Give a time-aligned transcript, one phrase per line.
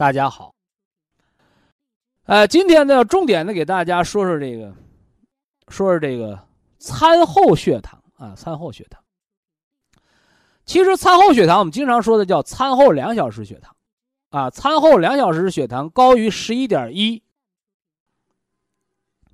[0.00, 0.54] 大家好，
[2.24, 4.74] 呃，今天呢，重点的给大家说说这个，
[5.68, 6.42] 说说这个
[6.78, 9.04] 餐后血糖啊，餐后血糖。
[10.64, 13.76] 其实餐后血糖，我们经常说的叫餐后两小时血糖，
[14.30, 17.22] 啊，餐后两小时血糖高于十一点一，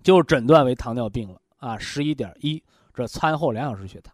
[0.02, 2.60] 就诊断为糖尿病了啊，十一点一，
[2.92, 4.12] 这餐后两小时血糖。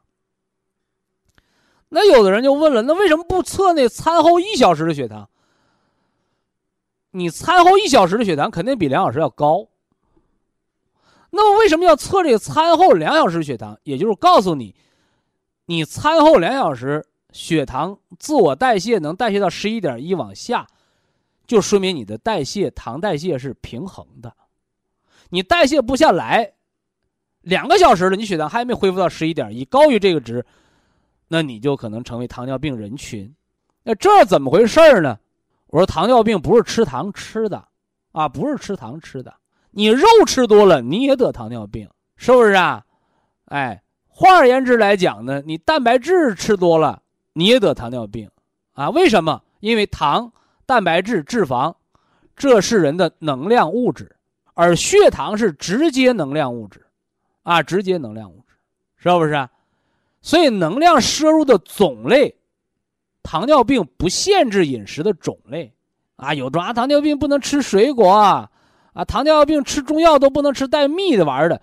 [1.88, 5.30] 那有的人就问了，那为什么不测那餐后一小时的血糖？
[7.12, 9.68] 你餐后一小时的血糖肯定比两小时要高，
[11.30, 13.78] 那么为什么要测这个餐后两小时血糖？
[13.84, 14.74] 也就是告诉你，
[15.66, 20.66] 你餐后两小时血糖自我代谢能代谢到十一点一往下，
[21.46, 24.34] 就说明你的代谢糖代谢是平衡的。
[25.30, 26.52] 你代谢不下来，
[27.40, 30.44] 两个小时了，你血糖还没恢复到十一点一，高于这个值，
[31.28, 33.34] 那你就可能成为糖尿病人群。
[33.82, 35.18] 那这怎么回事呢？
[35.72, 37.66] 我说糖尿病不是吃糖吃的，
[38.12, 39.32] 啊，不是吃糖吃的。
[39.70, 42.84] 你肉吃多了，你也得糖尿病，是不是啊？
[43.46, 47.00] 哎，换而言之来讲呢，你蛋白质吃多了，
[47.32, 48.28] 你也得糖尿病，
[48.74, 48.90] 啊？
[48.90, 49.40] 为什么？
[49.60, 50.30] 因为糖、
[50.66, 51.74] 蛋白质、脂肪，
[52.36, 54.14] 这是人的能量物质，
[54.52, 56.84] 而血糖是直接能量物质，
[57.44, 58.54] 啊，直接能量物质，
[58.98, 59.32] 是不是？
[59.32, 59.48] 啊
[60.20, 62.36] 所以能量摄入的种类。
[63.22, 65.72] 糖尿病不限制饮食的种类，
[66.16, 68.50] 啊，有种啊，糖尿病不能吃水果啊，
[68.92, 71.62] 啊，糖尿病吃中药都不能吃带蜜的玩意儿的，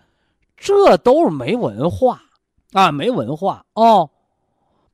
[0.58, 2.22] 这都是没文化，
[2.74, 4.10] 啊，没文化哦。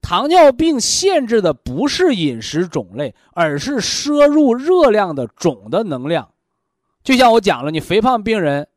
[0.02, 6.30] 糖尿病限制的不是饮食种类，而是摄入热量的总的能量。
[7.03, 8.68] 就像我讲了，你肥胖病人，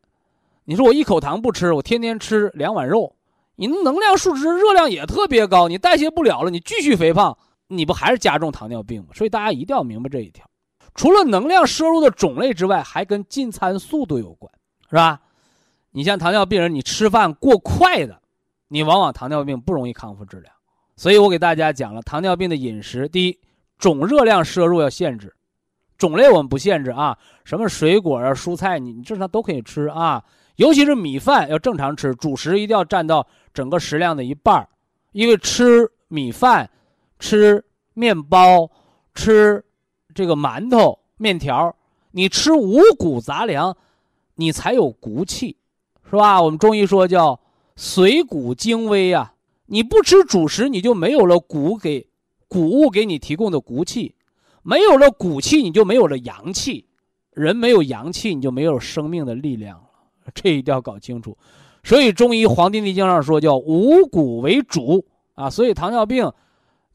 [0.65, 3.15] 你说我一口糖不吃，我天天吃两碗肉，
[3.57, 7.37] 你能量数值热量也特别高，你代谢不了了，你继续肥胖。
[7.69, 9.09] 你不还是加重糖尿病吗？
[9.15, 10.45] 所以大家一定要明白这一条。
[10.95, 14.51] 除了能量摄入的种类之外，还跟进餐速度有关，
[14.89, 15.21] 是吧？
[15.93, 18.21] 你像糖尿病人，你吃饭过快的，
[18.69, 20.51] 你往往糖尿病不容易康复治疗。
[20.97, 23.39] 所以我给大家讲了糖尿病的饮食：第一，
[23.79, 25.37] 总热量摄入要限制，
[25.97, 30.25] 种类我们不限制啊，什么水果啊、蔬菜，你你正常都可以吃啊。
[30.57, 33.25] 尤其是米饭要正常吃，主食一定要占到
[33.55, 34.67] 整个食量的一半
[35.13, 36.69] 因为吃米饭。
[37.19, 37.65] 吃
[37.95, 38.71] 面包，
[39.15, 39.65] 吃
[40.15, 41.75] 这个馒头、面条，
[42.13, 43.77] 你吃五谷杂粮，
[44.37, 45.57] 你才有骨气，
[46.09, 46.41] 是吧？
[46.41, 47.41] 我们中医说叫
[47.77, 49.35] 髓骨精微啊。
[49.67, 52.09] 你不吃主食，你就没有了骨给
[52.49, 54.15] 谷物给你提供的骨气，
[54.63, 56.87] 没有了骨气，你就没有了阳气。
[57.33, 59.85] 人没有阳气，你就没有生命的力量了。
[60.35, 61.37] 这一定要搞清楚。
[61.85, 65.05] 所以中医《黄帝内经》上说叫五谷为主
[65.35, 65.51] 啊。
[65.51, 66.33] 所以糖尿病。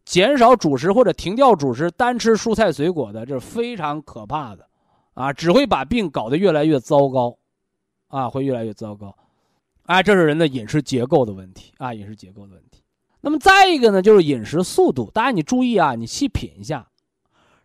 [0.06, 4.68] 减少主食或者停掉主食，单吃蔬菜水果的，这是非常可怕的，
[5.14, 7.38] 啊，只会把病搞得越来越糟糕，
[8.10, 9.16] 啊，会越来越糟糕，
[9.86, 11.74] 啊，这是人的饮食结构的问题。
[11.78, 12.84] 啊，饮食结构的问题。
[13.22, 16.88] 那么再一个呢，就是饮食速度，大家你注意啊，你细品一下，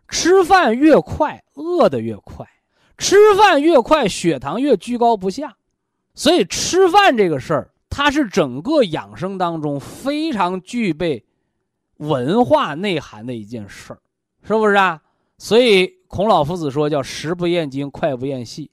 [0.07, 2.47] 吃饭越快，饿得越快，
[2.97, 5.57] 吃饭越快，血糖越居高不下，
[6.15, 11.25] 所以吃饭这个事儿，它是整个养生当中非常具备。
[11.99, 13.99] 文化内涵的一件事儿，
[14.43, 15.01] 是不是啊？
[15.37, 18.69] 所以孔老夫子说叫“食不厌精，脍不厌细”，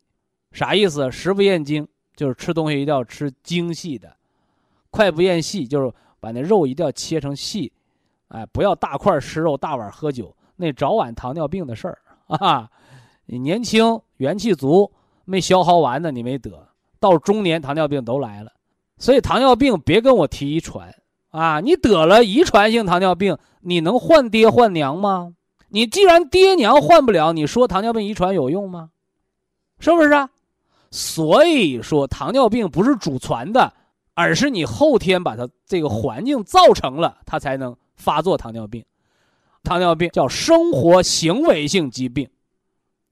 [0.51, 1.87] 啥意思？“食不厌精”
[2.17, 4.17] 就是吃东西一定要吃精细的
[4.91, 7.73] ，“脍不厌细”就是把那肉一定要切成细，
[8.29, 12.69] 哎，不要大块吃肉，大碗喝酒，那早晚糖尿病的事儿 啊！
[13.27, 14.91] 你年轻元气足，
[15.25, 16.69] 没消耗完呢，你没得，
[16.99, 18.53] 到中年糖尿病都来了。
[18.99, 20.95] 所以糖尿病别跟我提遗传。
[21.37, 25.35] 啊，你得了遗传性糖尿病，你能换爹换娘吗？
[25.69, 28.89] 你既然爹娘换不了，你说糖尿病遗传有用吗？
[29.79, 30.31] 是不是啊？
[30.91, 33.75] 所以说，糖尿病不是祖传的，
[34.15, 38.83] 而是你后天把它这个环境造成了，它才能发作糖尿病。
[39.63, 42.31] 糖尿病叫生活行为性疾病，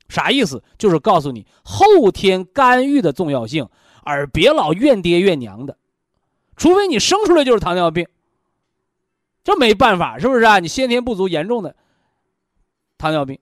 [0.09, 0.63] 啥意思？
[0.79, 3.69] 就是告诉你后天干预的重要性，
[4.03, 5.77] 而别老怨爹怨娘的。
[6.57, 8.07] 除非你生出来就是糖尿病，
[9.45, 10.59] 这没办法，是不是啊？
[10.59, 11.77] 你先天不足严重的
[12.97, 13.39] 糖尿病，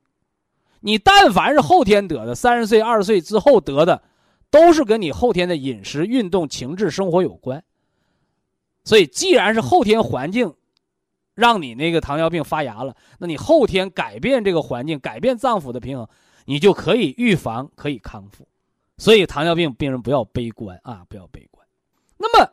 [0.81, 4.03] 你但凡是后天得的，三十岁、二十岁之后得的，
[4.51, 7.63] 都是跟你后天的饮食、运动、情志、生活有关。
[8.85, 10.55] 所以，既然是后天环境
[11.35, 16.09] 让你那个糖尿病发芽了，那你后天改变这个环境，改变脏腑的平衡，
[16.47, 18.49] 你就可以预防，可以康复。
[18.99, 21.65] 所以，糖尿病病人不要悲观啊，不要悲观。
[22.19, 22.53] 那么，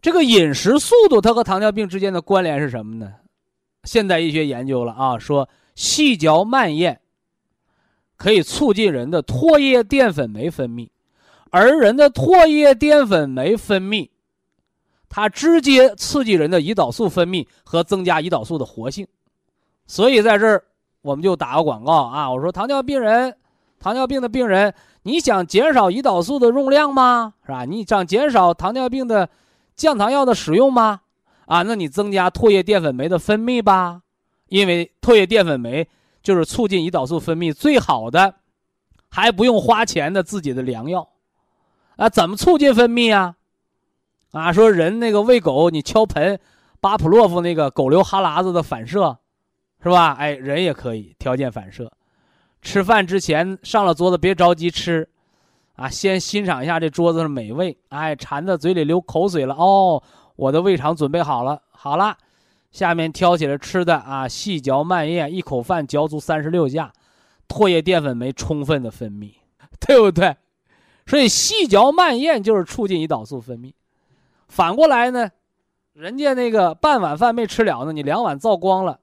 [0.00, 3.14] 这个饮食速度，它和糖尿病之间的关联是什么呢？
[3.84, 7.00] 现代医学研究了啊，说细嚼慢咽
[8.16, 10.88] 可以促进人的唾液淀粉酶分泌，
[11.50, 14.08] 而人的唾液淀粉酶分泌，
[15.08, 19.06] 它直接刺激人的胰岛素分泌和增加胰岛素的活性。
[19.86, 20.62] 所以在这儿
[21.00, 23.34] 我们就打个广告啊，我说糖尿病人，
[23.80, 27.34] 糖尿病的病人，你想减少胰岛素的用量吗？
[27.44, 27.64] 是吧？
[27.64, 29.28] 你想减少糖尿病的？
[29.78, 31.00] 降糖药的使用吗？
[31.46, 34.02] 啊，那你增加唾液淀粉酶的分泌吧，
[34.48, 35.88] 因为唾液淀粉酶
[36.22, 38.34] 就是促进胰岛素分泌最好的，
[39.08, 41.08] 还不用花钱的自己的良药。
[41.96, 43.36] 啊，怎么促进分泌啊？
[44.32, 46.38] 啊，说人那个喂狗，你敲盆，
[46.80, 49.16] 巴甫洛夫那个狗流哈喇子的反射，
[49.82, 50.12] 是吧？
[50.18, 51.90] 哎，人也可以条件反射。
[52.60, 55.08] 吃饭之前上了桌子别着急吃。
[55.78, 60.02] 啊，先欣赏一下这桌子的美味，哎，馋的嘴里流口水了哦，
[60.34, 62.16] 我的胃肠准备好了，好了，
[62.72, 66.92] 下面挑起来吃的啊，细嚼慢咽，一口饭嚼足三十六下，
[67.46, 69.34] 唾液淀粉酶充分的分泌，
[69.78, 70.36] 对不对？
[71.06, 73.72] 所以细嚼慢咽就是促进胰岛素分泌。
[74.48, 75.30] 反过来呢，
[75.92, 78.98] 人家那个半碗饭没吃了呢，你两碗造光了，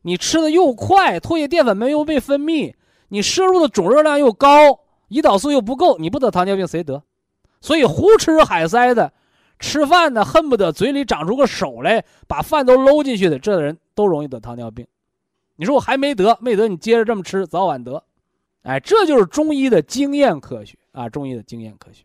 [0.00, 2.72] 你吃的又快，唾液淀粉酶又被分泌，
[3.08, 4.80] 你摄入的总热量又高。
[5.10, 7.02] 胰岛素又不够，你不得糖尿病谁得？
[7.60, 9.12] 所以胡吃海塞的，
[9.58, 14.86] 吃饭呢恨不得嘴里长出个手来把饭都搂进去的，这人都容易得糖尿病。
[15.56, 18.02] 你说我还没得，没得，你接着这么吃，早晚得。
[18.62, 22.04] 哎，这就是中医的经验科学啊，中医的经验科学。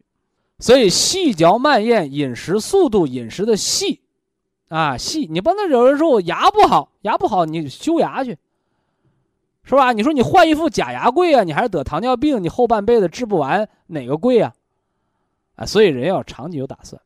[0.59, 4.01] 所以细嚼慢咽，饮食速度，饮食的细，
[4.69, 5.27] 啊细。
[5.29, 8.37] 你不能有人说我牙不好，牙不好你修牙去。
[9.67, 9.91] 是吧？
[9.91, 14.53] 你说你换一副假牙贵啊，你还是得糖尿病，你后半辈子治不完，哪个贵啊？
[15.55, 17.01] 啊，所以人要长期有打算。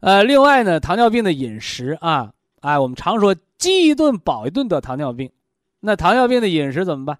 [0.00, 2.32] 呃，另外呢，糖尿病的饮食啊，
[2.62, 5.30] 哎，我们常说饥一顿饱一顿得糖尿病，
[5.80, 7.16] 那糖尿病的饮食怎么办？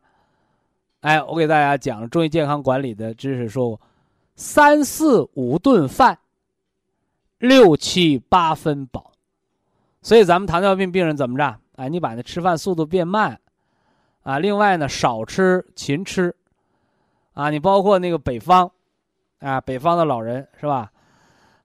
[1.03, 3.81] 哎，我给大家讲中医健康管理的知识，说过
[4.35, 6.19] 三四五顿饭，
[7.39, 9.13] 六七八分饱。
[10.03, 11.61] 所以咱们糖尿病病人怎么着？
[11.77, 13.39] 哎，你把那吃饭速度变慢。
[14.29, 16.37] 啊，另外呢，少吃勤吃，
[17.33, 18.71] 啊，你包括那个北方，
[19.39, 20.93] 啊，北方的老人是吧？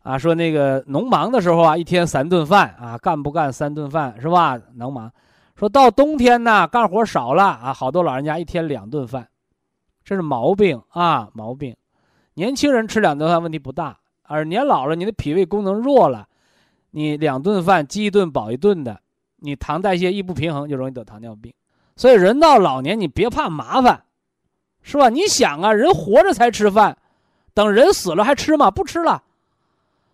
[0.02, 4.58] 啊，说那个农忙的时候啊，一天三顿饭啊，干不干三顿饭是吧？
[4.76, 5.12] 能忙。
[5.58, 9.28] 说到冬天呢，干活少了啊，好多老人家一天两顿饭，
[10.06, 11.76] 这是毛病啊，毛病。
[12.36, 16.26] 年轻人吃两顿饭问题不大，而年老了，你的脾胃功能弱了，
[16.92, 19.02] 你两顿饭饥一顿饱一顿的，
[19.42, 21.54] 你糖代谢一不平衡，就容易得糖尿病。
[21.96, 24.04] 所以人到老年，你别怕麻烦，
[24.82, 25.10] 是吧？
[25.10, 26.98] 你想啊，人活着才吃饭，
[27.54, 28.72] 等人死了还吃吗？
[28.72, 29.24] 不吃了。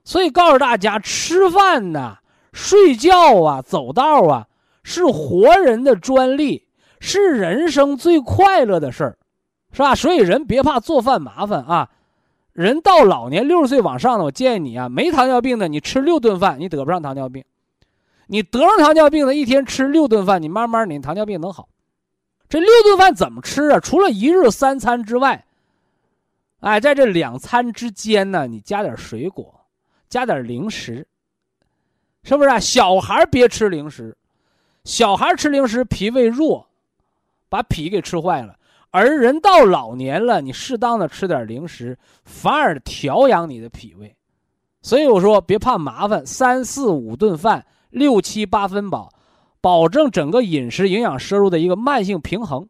[0.04, 2.20] 所以告诉大家，吃饭呐、
[2.52, 4.48] 睡觉啊、走道啊，
[4.84, 6.68] 是活人的专利，
[7.00, 9.18] 是人生最快乐的事儿，
[9.72, 9.96] 是吧？
[9.96, 11.90] 所以人别怕做饭麻烦啊。
[12.54, 17.46] 人到老年六十岁往上的，我建议你啊，没糖尿病的，你吃六顿饭，你得不上糖尿病。
[18.32, 21.68] 你得上糖尿病的，一天吃六顿饭，你慢慢你糖尿病能好。
[22.48, 23.80] 这六顿饭怎么吃啊？
[23.80, 25.44] 除了一日三餐之外，
[26.60, 29.60] 哎，在这两餐之间呢，你加点水果，
[30.10, 31.08] 加点零食，
[32.22, 32.60] 是不是啊？
[32.60, 34.16] 小孩别吃零食，
[34.84, 36.68] 小孩吃零食脾胃弱，
[37.50, 38.56] 把脾给吃坏了。
[38.92, 44.16] 而人到老年了，你适当的吃点零食，反而调养你的脾胃。
[44.84, 47.66] 所以我说，别怕麻烦，三四五顿饭。
[47.90, 49.12] 六七八分饱，
[49.62, 52.68] 保证整个饮食营养摄入的一个慢性平衡，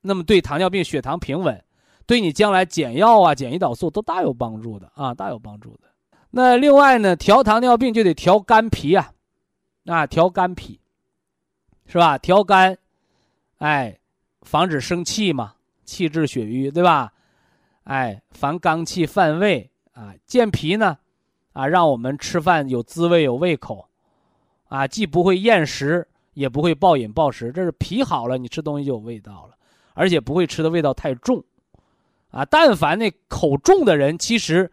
[0.00, 1.64] 那么对糖尿病血糖平稳，
[2.06, 5.88] 对你将来减药啊、减胰岛素都大有帮助的啊，大有帮助的。
[6.30, 9.12] 那另外呢，调糖尿病就得调肝脾啊，
[9.86, 10.80] 啊，调肝脾，
[11.86, 12.18] 是吧？
[12.18, 12.76] 调肝，
[13.58, 13.98] 哎，
[14.42, 17.12] 防止生气嘛，气滞血瘀，对吧？
[17.84, 20.14] 哎，防肝气犯胃啊。
[20.26, 20.98] 健脾呢，
[21.52, 23.88] 啊，让我们吃饭有滋味、有胃口，
[24.68, 27.52] 啊，既不会厌食，也不会暴饮暴食。
[27.52, 29.56] 这是脾好了，你吃东西就有味道了，
[29.94, 31.44] 而且不会吃的味道太重，
[32.30, 32.44] 啊。
[32.44, 34.70] 但凡那口重的人，其实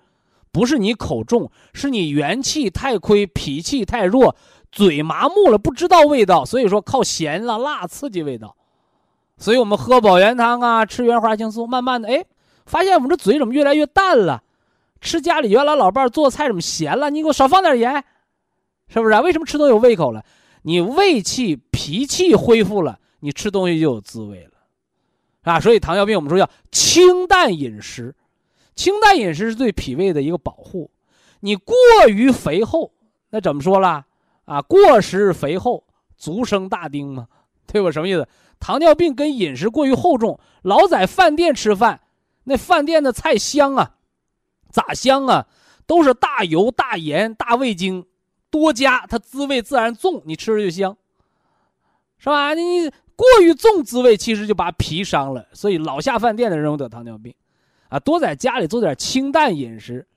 [0.51, 4.35] 不是你口重，是你元气太亏，脾气太弱，
[4.71, 8.55] 嘴麻木了，不知道味道，所以说靠咸了、辣刺激味道。
[9.37, 12.25] 所以我们喝保元汤啊，吃原花青素，慢慢的，哎。
[12.65, 14.41] 发现我们这嘴怎么越来越淡了？
[15.01, 17.09] 吃家里原来老伴做菜怎么咸了？
[17.09, 18.01] 你给我少放点盐，
[18.93, 19.21] 是不是啊？
[19.21, 20.23] 为什么吃东西有胃口了？
[20.61, 24.51] 你胃气、脾气恢复了，你吃东西就有滋味了，
[25.51, 25.59] 啊！
[25.59, 28.15] 所以糖尿病我们说要清淡饮食，
[28.75, 30.91] 清淡饮食是对脾胃的一个保护。
[31.39, 31.75] 你过
[32.07, 32.93] 于肥厚，
[33.31, 34.05] 那怎么说啦？
[34.45, 35.83] 啊，过食肥厚，
[36.15, 37.27] 足生大丁嘛，
[37.65, 37.91] 对吧？
[37.91, 38.27] 什么意思？
[38.59, 42.01] 糖尿病跟饮食过于厚重，老在饭店吃饭。
[42.45, 43.95] 那饭店的菜香啊，
[44.69, 45.47] 咋香啊？
[45.85, 48.05] 都是大油、大盐、大味精，
[48.53, 50.95] 多加它滋味自然重，你吃着就香，
[52.19, 52.53] 是吧？
[52.53, 55.47] 你过于重滋味，其实就把脾伤了。
[55.53, 57.33] 所以老下饭店的人容易得糖尿病，
[57.89, 60.07] 啊，多在家里做点清淡饮食，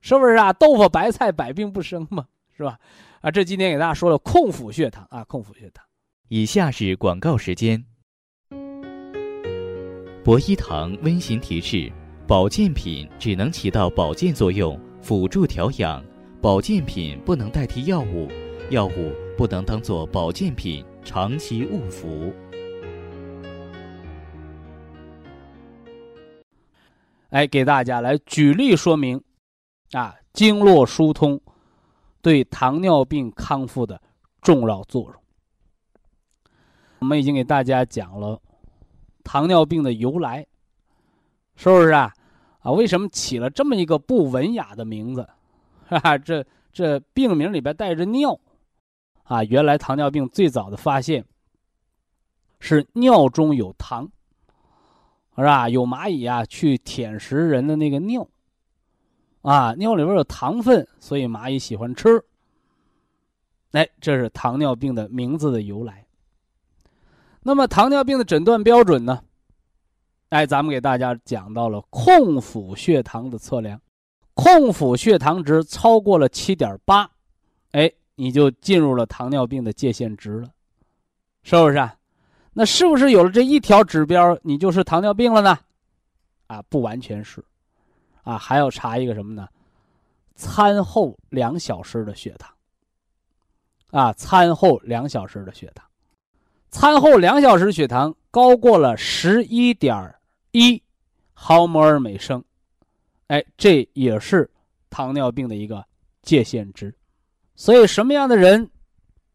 [0.00, 0.52] 是不是啊？
[0.52, 2.78] 豆腐白菜百病不生嘛，是吧？
[3.20, 5.84] 啊，这今天给大家说了控腹血糖啊，控腹血糖。
[6.28, 7.84] 以下是广告时间。
[10.22, 11.92] 博一堂温馨提示：
[12.28, 16.00] 保健品只能起到保健作用，辅助调养；
[16.40, 18.28] 保健品不能代替药物，
[18.70, 22.32] 药物不能当做保健品长期误服。
[27.30, 29.20] 哎，给大家来举例说明，
[29.92, 31.40] 啊，经络疏通
[32.22, 34.00] 对糖尿病康复的
[34.40, 35.14] 重要作用。
[37.00, 38.40] 我们已经给大家讲了。
[39.24, 40.46] 糖尿病的由来，
[41.56, 42.12] 是不是啊？
[42.60, 45.28] 啊，为什么起了这么一个不文雅的名字？
[45.88, 48.38] 哈哈，这这病名里边带着尿，
[49.24, 51.24] 啊，原来糖尿病最早的发现
[52.58, 54.10] 是尿中有糖，
[55.36, 55.68] 是吧？
[55.68, 58.28] 有蚂蚁啊去舔食人的那个尿，
[59.42, 62.24] 啊，尿里边有糖分，所以蚂蚁喜欢吃。
[63.72, 66.06] 哎，这是糖尿病的名字的由来。
[67.42, 69.22] 那么糖尿病的诊断标准呢？
[70.30, 73.80] 哎，咱们给大家讲到了控腹血糖的测量，
[74.36, 77.10] 空腹血糖值超过了七点八，
[77.72, 80.50] 哎，你就进入了糖尿病的界限值了，
[81.42, 81.78] 是不是？
[81.78, 81.96] 啊？
[82.52, 85.58] 那是不是有了这一条指标，你就是糖尿病了呢？
[86.48, 87.42] 啊，不完全是，
[88.24, 89.48] 啊，还要查一个什么呢？
[90.34, 92.52] 餐后两小时的血糖，
[93.90, 95.84] 啊，餐后两小时的血糖。
[96.70, 100.14] 餐后两小时血糖高过了十一点
[100.52, 100.82] 一
[101.32, 102.44] 毫摩尔每升，
[103.28, 104.50] 哎，这也是
[104.90, 105.84] 糖尿病的一个
[106.22, 106.94] 界限值。
[107.54, 108.70] 所以，什么样的人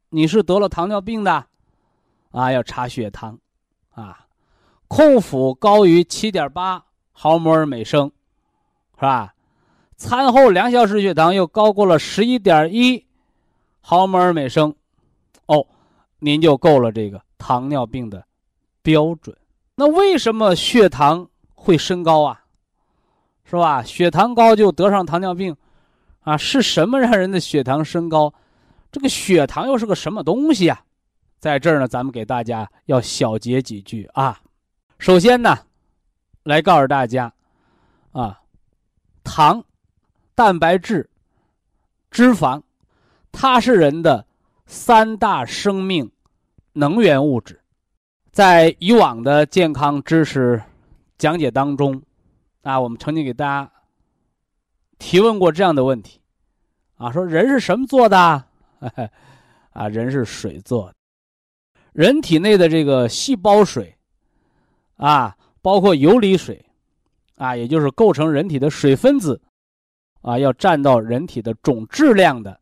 [0.09, 1.45] 你是得了糖尿病的
[2.31, 2.51] 啊？
[2.51, 3.37] 要查血糖
[3.91, 4.25] 啊，
[4.87, 8.11] 空腹高于七点八毫摩尔每升，
[8.95, 9.33] 是吧？
[9.97, 13.05] 餐后两小时血糖又高过了十一点一
[13.81, 14.75] 毫摩尔每升，
[15.45, 15.65] 哦。
[16.23, 18.23] 您就够了这个糖尿病的
[18.83, 19.35] 标准。
[19.73, 22.40] 那为什么血糖会升高啊？
[23.51, 23.83] 是吧？
[23.83, 25.55] 血糖高就得上糖尿病，
[26.21, 28.33] 啊，是什么让人的血糖升高？
[28.91, 30.81] 这个血糖又是个什么东西啊？
[31.37, 34.39] 在这儿呢，咱们给大家要小结几句啊。
[34.97, 35.57] 首先呢，
[36.43, 37.33] 来告诉大家，
[38.13, 38.39] 啊，
[39.23, 39.61] 糖、
[40.33, 41.09] 蛋白质、
[42.09, 42.61] 脂肪，
[43.31, 44.25] 它是人的。
[44.67, 46.09] 三大生命
[46.71, 47.59] 能源物质，
[48.31, 50.63] 在以往的健康知识
[51.17, 52.01] 讲解当中，
[52.61, 53.71] 啊，我们曾经给大家
[54.97, 56.21] 提问过这样的问题，
[56.95, 58.45] 啊，说人是什么做的？
[59.71, 60.95] 啊，人是水做的，
[61.93, 63.97] 人体内的这个细胞水，
[64.97, 66.65] 啊，包括游离水，
[67.37, 69.41] 啊，也就是构成人体的水分子，
[70.21, 72.59] 啊，要占到人体的总质量的。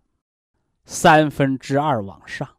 [0.86, 2.50] 三分之二往上，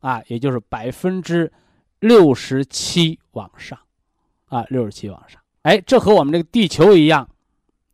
[0.00, 1.50] 啊，也就是百分之
[1.98, 3.78] 六十七往上，
[4.48, 5.39] 啊，六十七往上。
[5.62, 7.28] 哎，这和我们这个地球一样，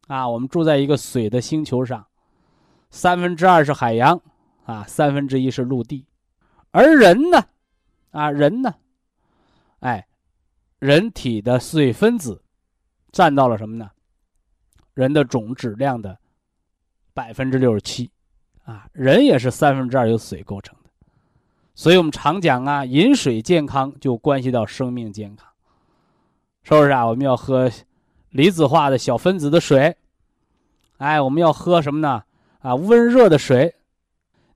[0.06, 2.06] 啊，我们住在一个水的星球上，
[2.90, 4.20] 三分之二是海洋，
[4.64, 6.06] 啊，三分之一是陆地。
[6.70, 7.44] 而人呢，
[8.10, 8.74] 啊，人呢，
[9.80, 10.06] 哎，
[10.78, 12.42] 人体的水分子
[13.10, 13.90] 占到了什么呢？
[14.94, 16.18] 人的总质量的
[17.12, 18.10] 百分之六十七。
[18.64, 20.90] 啊，人也是三分之二由水构成的，
[21.76, 25.48] 所以我们常讲啊，饮水健康就关系到生命健康，
[26.66, 27.06] 是不是啊？
[27.06, 27.70] 我们要喝
[28.30, 29.96] 离子化的小分子的水，
[30.96, 32.24] 哎，我们要喝什么呢？
[32.58, 33.72] 啊，温热的水，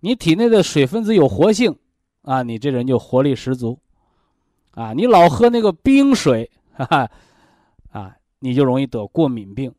[0.00, 1.78] 你体内的水分子有活性，
[2.22, 3.78] 啊，你这人就活力十足，
[4.72, 7.10] 啊，你老喝那个冰水，哈哈，
[7.92, 9.72] 啊，你就容易得过敏病，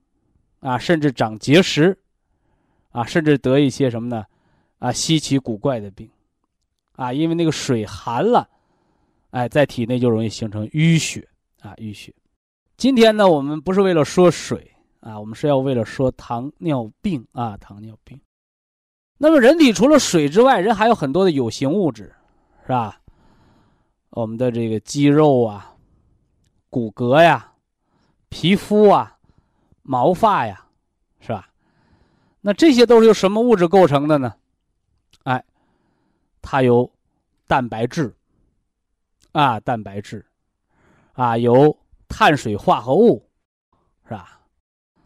[0.61, 1.99] 啊，甚至长结石，
[2.91, 4.25] 啊，甚至得一些什么呢？
[4.79, 6.09] 啊，稀奇古怪的病。
[6.93, 8.47] 啊，因为那个水寒了，
[9.31, 11.27] 哎，在体内就容易形成淤血
[11.59, 12.13] 啊，淤血。
[12.81, 14.71] 今天呢，我们不是为了说水
[15.01, 18.19] 啊，我们是要为了说糖尿病啊，糖尿病。
[19.19, 22.11] 那么，人体除了水之外，人还有很多的有形物质，
[22.63, 22.99] 是吧？
[24.09, 25.75] 我们的这个肌肉啊、
[26.71, 27.53] 骨骼呀、
[28.29, 29.15] 皮肤啊、
[29.83, 30.65] 毛发呀，
[31.19, 31.49] 是吧？
[32.41, 34.33] 那这些都是由什么物质构成的呢？
[35.25, 35.45] 哎。
[36.41, 36.91] 它由
[37.45, 38.15] 蛋白质
[39.33, 40.25] 啊，蛋白质
[41.13, 41.77] 啊，由
[42.11, 43.27] 碳水化合物
[44.03, 44.39] 是吧？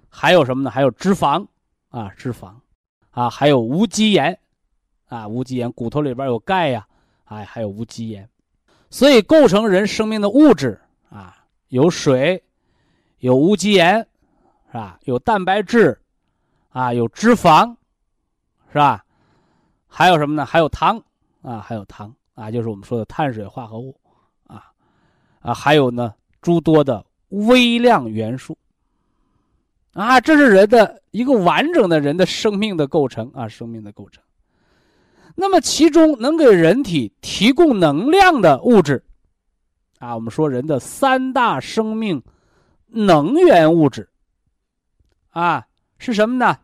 [0.10, 0.70] 还有什么呢？
[0.70, 1.46] 还有脂肪
[1.90, 2.54] 啊，脂肪
[3.12, 4.38] 啊，还有无机盐
[5.08, 6.86] 啊，无机盐，骨头里边有钙呀，
[7.26, 8.28] 哎，还有无机盐。
[8.90, 12.44] 所以构成人生命的物质啊，有水，
[13.20, 14.00] 有无机盐，
[14.68, 15.00] 是吧？
[15.04, 16.02] 有蛋白质
[16.70, 17.76] 啊，有脂肪，
[18.72, 19.06] 是吧？
[19.88, 20.46] 还有什么呢？
[20.46, 21.02] 还有糖。
[21.42, 23.96] 啊，还有糖啊，就是我们说的碳水化合物，
[24.48, 24.72] 啊，
[25.42, 26.12] 啊，还有呢，
[26.46, 28.56] 诸多的微量元素，
[29.94, 34.24] 啊，这是人的一个完整的人的生命的构成啊，生命的构成。
[35.34, 39.04] 那么其中能给人体提供能量的物质，
[39.98, 42.22] 啊，我们说人的三大生命
[42.86, 44.08] 能源物质，
[45.32, 45.66] 啊，
[45.98, 46.60] 是什么呢？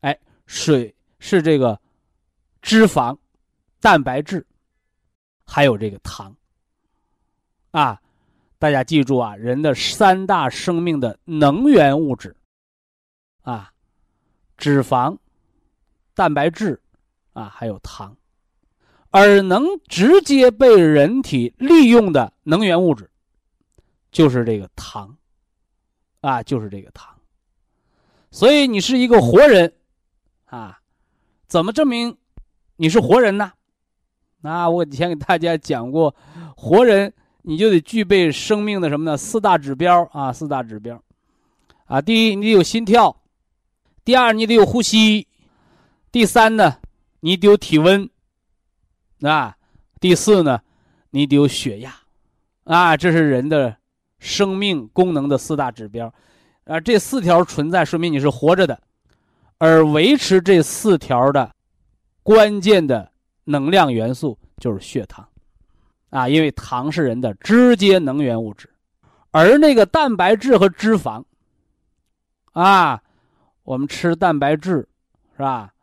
[0.00, 1.80] 哎，水是这个
[2.60, 3.16] 脂肪。
[3.80, 4.44] 蛋白质，
[5.44, 6.34] 还有这个糖，
[7.70, 8.00] 啊，
[8.64, 12.34] 大家记住啊，人的三大生命的能源物质，
[13.42, 13.70] 啊，
[14.56, 15.18] 脂肪、
[16.14, 16.80] 蛋白质，
[17.34, 18.16] 啊，还有糖，
[19.10, 23.10] 而能直接被人体利用的能源物质，
[24.10, 25.14] 就是这个糖，
[26.22, 27.14] 啊，就是这个糖。
[28.30, 29.74] 所以你是一个活人，
[30.46, 30.80] 啊，
[31.46, 32.16] 怎么证明
[32.76, 33.52] 你是活人呢？
[34.40, 36.16] 那我以前给大家讲过，
[36.56, 37.12] 活人
[37.44, 39.16] 你就得具备生命的什么呢？
[39.16, 41.02] 四大指标啊，四大指标，
[41.84, 43.16] 啊，第一你得有心跳，
[44.04, 45.26] 第二你得有呼吸，
[46.10, 46.76] 第三呢
[47.20, 48.08] 你得有体温，
[49.20, 49.56] 啊，
[50.00, 50.60] 第四呢
[51.10, 51.94] 你得有血压，
[52.64, 53.76] 啊，这是人的
[54.18, 56.12] 生命功能的四大指标，
[56.64, 58.80] 啊，这四条存在说明你是活着的，
[59.58, 61.54] 而维持这四条的
[62.22, 63.12] 关键的。
[63.46, 65.28] 能量元素就是血糖，
[66.14, 68.70] 啊，因为糖是人的直接能源物质，
[69.32, 71.24] 而那个蛋白质和脂肪，
[72.52, 73.02] 啊，
[73.64, 74.88] 我们吃蛋白质，
[75.36, 75.74] 是吧？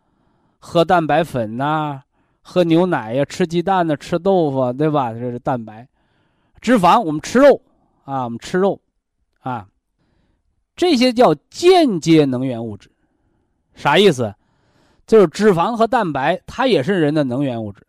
[0.57, 2.01] 喝蛋白粉呐，
[2.41, 5.11] 喝牛奶呀，吃鸡蛋呐，吃豆腐，对吧？
[5.11, 5.85] 这是蛋白。
[6.61, 7.61] 脂肪我们吃肉，
[8.05, 8.79] 啊，我们吃肉，
[9.41, 9.67] 啊，
[10.77, 12.89] 这些叫间接能源物质，
[13.75, 14.33] 啥意思？
[15.05, 17.85] 就是脂肪和蛋白，它也是人的能源物质，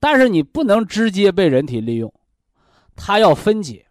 [0.00, 2.12] 但是你不能直接被人体利用，
[2.94, 3.86] 它要分解，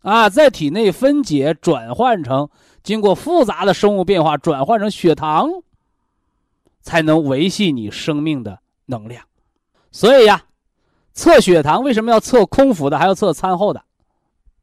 [0.00, 2.48] 啊，在体内分解转换成
[2.82, 5.50] 经过复杂的生物变化转换成血糖，
[6.80, 9.24] 才能维系你生命的能量。
[9.90, 10.44] 所以呀，
[11.12, 13.84] 测血糖为什么要测空腹的，还要测餐后的，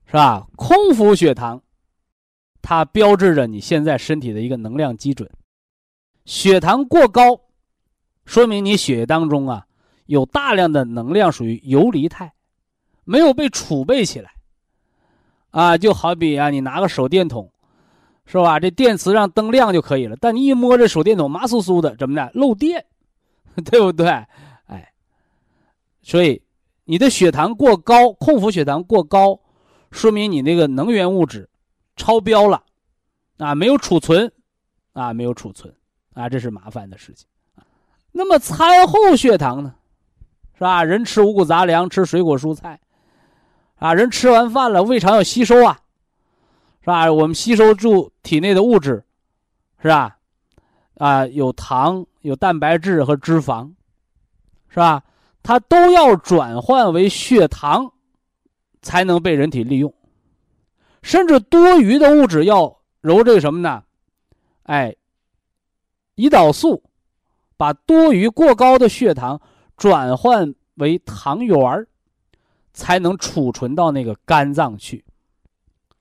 [0.05, 0.47] 是吧？
[0.55, 1.61] 空腹血糖，
[2.61, 5.29] 它标志着你现在身体的一个能量基准。
[6.25, 7.41] 血糖过高，
[8.25, 9.67] 说明你血液当中啊
[10.13, 12.31] 有大量的能量属于游离态，
[13.03, 14.31] 没有被储备起来。
[15.49, 17.51] 啊，就好比啊，你拿个手电筒，
[18.25, 18.59] 是吧？
[18.59, 22.31] 这电池让灯亮就可以了，但你一摸这手电筒麻酥酥的，怎么的？
[22.35, 22.85] 漏电，
[23.65, 24.07] 对不对？
[24.67, 24.93] 哎，
[26.01, 26.41] 所以
[26.85, 29.39] 你的血糖过高，空腹血糖过高，
[29.91, 31.49] 说明你那个能源物质
[31.95, 32.63] 超标了，
[33.37, 34.31] 啊，没有储存，
[34.93, 35.73] 啊，没有储存。
[36.13, 37.27] 啊，这是麻烦的事情
[38.11, 39.73] 那么餐后血糖呢，
[40.53, 40.83] 是吧？
[40.83, 42.79] 人吃五谷杂粮，吃水果蔬菜，
[43.75, 45.79] 啊，人吃完饭了，胃肠要吸收啊，
[46.81, 47.11] 是吧？
[47.11, 49.03] 我们吸收住体内的物质，
[49.81, 50.17] 是吧？
[50.97, 53.71] 啊，有糖、有蛋白质和脂肪，
[54.69, 55.03] 是吧？
[55.41, 57.91] 它都要转换为血糖，
[58.81, 59.93] 才能被人体利用。
[61.01, 63.83] 甚至多余的物质要揉这个什么呢？
[64.63, 64.95] 哎。
[66.15, 66.83] 胰岛素
[67.57, 69.41] 把多余过高的血糖
[69.77, 71.87] 转换为糖原儿，
[72.73, 75.03] 才能储存到那个肝脏去，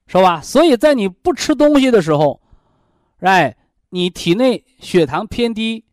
[0.06, 0.40] 是吧？
[0.40, 2.40] 所以在你不吃东西的时候，
[3.20, 3.56] 哎，
[3.90, 5.84] 你体内血糖偏低，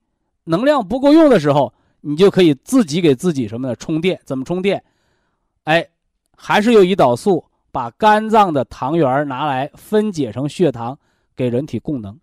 [0.46, 4.20] 能量不够用的时候，你就可以自己给自己什么的充电？
[4.26, 4.84] 怎么充电？
[5.66, 5.88] 哎，
[6.36, 10.98] 还是由胰岛素把肝脏的糖原拿来分解成血糖，
[11.36, 12.18] 给人体供能，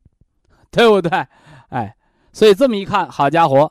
[0.71, 1.27] 对不对？
[1.69, 1.95] 哎，
[2.33, 3.71] 所以这么一看，好家伙，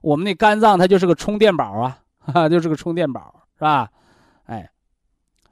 [0.00, 3.90] 我们那肝脏它就是个充电宝啊，哈，就是个充电宝，是吧？
[4.44, 4.70] 哎，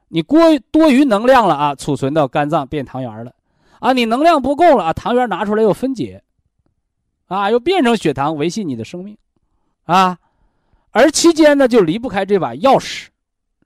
[0.08, 3.34] 你过多余能量了啊，储存到肝脏变糖原了，
[3.80, 6.22] 啊，你能量不够了啊，糖原拿出来又分解，
[7.26, 9.18] 啊，又变成血糖维系你的生命，
[9.84, 10.18] 啊，
[10.92, 13.08] 而期间呢就离不开这把钥匙，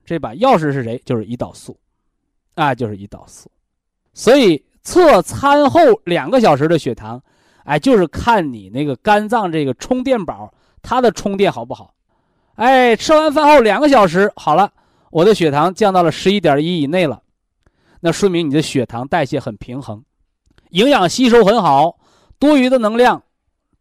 [0.04, 1.00] 这把钥匙是谁？
[1.04, 1.78] 就是胰岛素，
[2.54, 3.50] 啊，就是胰岛素，
[4.14, 7.22] 所以测餐后两个小时的血糖，
[7.64, 11.94] 哎，就是看你那个肝脏这个充电宝它的充电好不好，
[12.54, 14.72] 哎，吃完饭后两个小时好了。
[15.10, 17.22] 我的血糖降到了十一点一以内了，
[18.00, 20.04] 那说明你的血糖代谢很平衡，
[20.70, 21.98] 营养吸收很好，
[22.38, 23.22] 多余的能量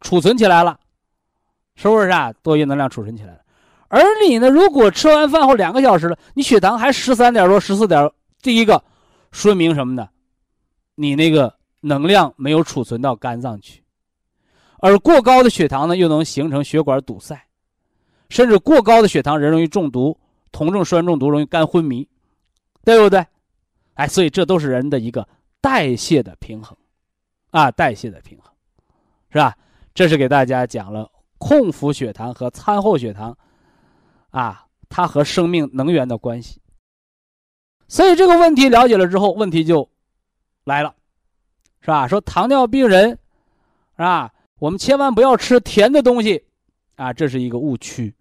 [0.02, 0.80] 储存起来了，
[1.76, 2.34] 是不是啊？
[2.42, 3.40] 多余能量储存起来了。
[3.90, 8.10] 而你呢，如果吃完饭后两个小时了，你血糖还十三点多、十四点，
[8.42, 8.84] 第一个
[9.32, 10.10] 说明什么呢？
[10.96, 13.84] 你那个能量没有储存到肝脏去，
[14.80, 17.40] 而过高的血糖呢，又能形成血管堵塞，
[18.30, 20.18] 甚至过高的血糖人容易中毒。
[20.52, 22.10] 酮症酸中毒容易肝昏迷，
[22.84, 23.24] 对不对？
[23.94, 25.30] 哎，所以这都是人的一个
[25.62, 26.76] 代谢的平衡，
[27.52, 28.52] 啊，代谢的平衡，
[29.30, 29.56] 是吧？
[29.94, 33.38] 这是给大家讲了空腹血糖和餐后血糖，
[34.32, 36.60] 啊，它和生命能源的关系。
[37.88, 39.88] 所以这个问题了解了之后，问题就
[40.64, 40.96] 来了，
[41.82, 42.08] 是吧？
[42.08, 43.18] 说糖尿病人，是
[43.98, 44.34] 吧？
[44.60, 46.44] 我们千万不要吃甜的东西，
[46.96, 48.14] 啊，这是一个误区，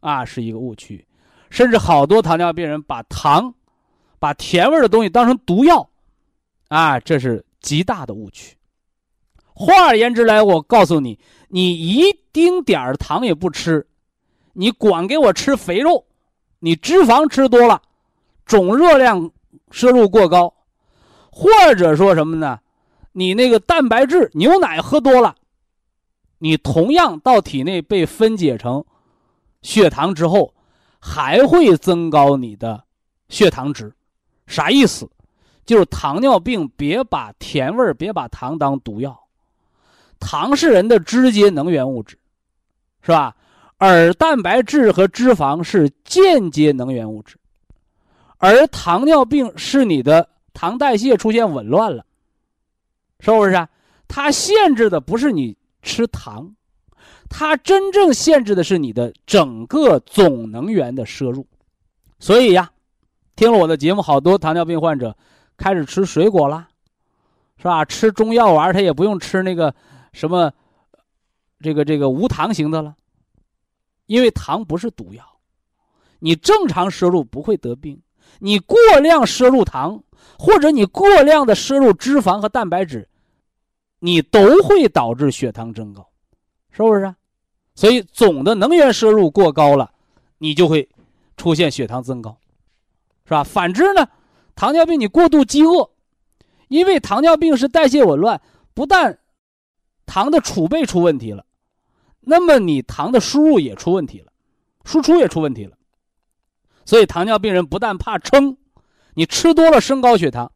[0.00, 1.06] 啊，是一个误区。
[1.50, 3.54] 甚至好多糖尿病人把糖、
[4.18, 5.88] 把甜味的东西当成毒药，
[6.66, 8.56] 啊，这是极大的误区。
[9.56, 13.86] 换而言之来，我告诉你，你一丁点儿糖也不吃，
[14.52, 16.04] 你管给我吃肥肉，
[16.58, 17.80] 你脂肪吃多了，
[18.46, 19.30] 总热量
[19.70, 20.52] 摄入过高，
[21.30, 22.58] 或者说什么呢？
[23.12, 25.36] 你那个蛋白质牛奶喝多了，
[26.44, 28.84] 你同样到体内被分解成
[29.62, 30.52] 血糖之后。
[31.06, 32.82] 还会增高你的
[33.28, 33.92] 血糖值，
[34.46, 35.06] 啥意思？
[35.66, 39.14] 就是糖尿病别把甜味儿、别把糖当毒药，
[40.18, 42.18] 糖是人的直接能源物质，
[43.02, 43.36] 是吧？
[43.76, 47.36] 而蛋白质和脂肪是间接能源物质，
[48.38, 52.06] 而糖尿病是你的糖代谢出现紊乱了，
[53.20, 53.68] 是不是啊？
[54.08, 56.52] 它限制的不是你吃糖。
[57.28, 61.46] 它真正限制的是你的整个总能源的摄入，
[62.18, 62.70] 所以呀，
[63.36, 65.16] 听了我的节目，好多糖尿病患者
[65.56, 66.68] 开始吃水果了，
[67.56, 67.84] 是吧？
[67.84, 69.74] 吃中药丸，他也不用吃那个
[70.12, 70.52] 什么，
[71.60, 72.94] 这个这个无糖型的了，
[74.06, 75.24] 因为糖不是毒药，
[76.20, 78.00] 你正常摄入不会得病，
[78.38, 80.02] 你过量摄入糖，
[80.38, 83.08] 或者你过量的摄入脂肪和蛋白质，
[84.04, 86.06] 你都会导致血糖增高。
[86.70, 87.14] 是不是？
[87.74, 89.90] 所以总的能源摄入过高了，
[90.36, 90.86] 你就会
[91.38, 92.36] 出现血糖增高，
[93.24, 93.42] 是吧？
[93.42, 94.06] 反之呢，
[94.54, 95.88] 糖尿病你过度饥饿，
[96.68, 98.38] 因为糖尿病是代谢紊乱，
[98.74, 99.18] 不但
[100.04, 101.46] 糖的储备出问题了，
[102.20, 104.30] 那么你糖的输入也出问题了，
[104.84, 105.76] 输出也出问题了。
[106.84, 108.56] 所以糖尿病人不但怕撑，
[109.14, 110.52] 你吃多了升高血糖，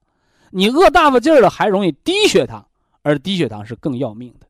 [0.51, 2.68] 你饿大发劲儿了还容易低血糖，
[3.09, 4.47] 而低血糖是更要命的。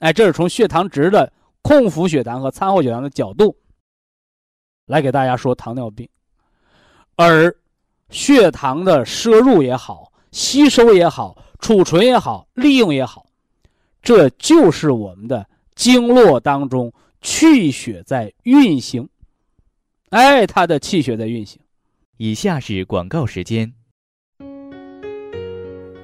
[0.00, 3.56] 哎，这是从血糖值的空腹血糖和餐后血糖的角度
[4.86, 6.08] 来给大家说糖尿病，
[7.14, 7.56] 而
[8.08, 13.24] 血糖的摄入也好、吸收也好、储存也好、利用也好，
[14.02, 19.08] 这就是我们的经络当中气血在运行。
[20.08, 21.60] 哎，它的气血在运行。
[22.16, 23.72] 以下是广告时间。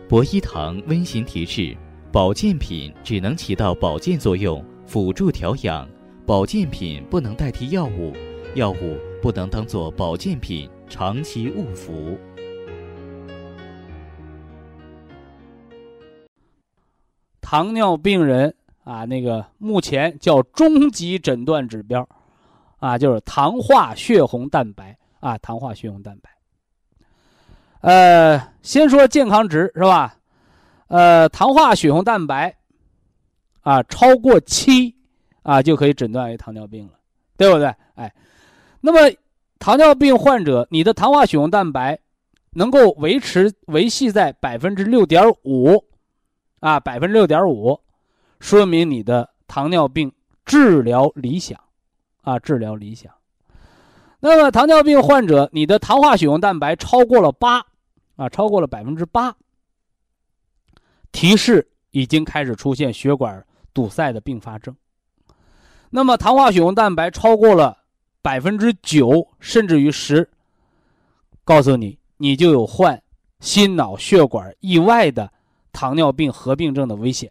[0.09, 1.77] 博一堂温馨提示。
[2.13, 5.87] 保健品只能起到保健作用，辅助调养。
[6.25, 8.15] 保健品不能代替药物，
[8.55, 12.17] 药物不能当做保健品长期误服。
[17.43, 22.09] 糖尿病人啊，那个目前叫终极诊断指标，
[22.79, 26.31] 啊，就是糖化血红蛋白啊，糖化血红蛋白。
[27.81, 30.17] 呃，先说健康值是吧？
[30.89, 32.57] 呃，糖化血红蛋白，
[33.63, 34.95] 啊，超过七，
[35.43, 36.93] 啊，就可以诊断为糖尿病了，
[37.37, 37.73] 对不对？
[37.95, 38.13] 哎，
[38.81, 39.15] 那么
[39.59, 41.99] 糖尿病患者，你的糖化血红蛋白
[42.51, 45.85] 能够维持维系在百分之六点五，
[46.61, 47.81] 啊，百分之六点五，
[48.39, 50.13] 说明你的糖尿病
[50.45, 51.59] 治疗理想，
[52.23, 53.13] 啊，治疗理想。
[54.19, 57.59] 那么糖尿病患者，你的糖化血红蛋白超过了八，
[58.17, 59.37] 啊，超过了百分之八，
[61.13, 64.75] 提示已经开始出现血管堵塞的并发症。
[65.91, 67.77] 那么糖化血红蛋白超过了
[68.23, 70.29] 百分之九，甚至于十，
[71.45, 73.01] 告诉你，你就有患
[73.41, 75.31] 心脑血管意外的
[75.73, 77.31] 糖尿病合并症的危险，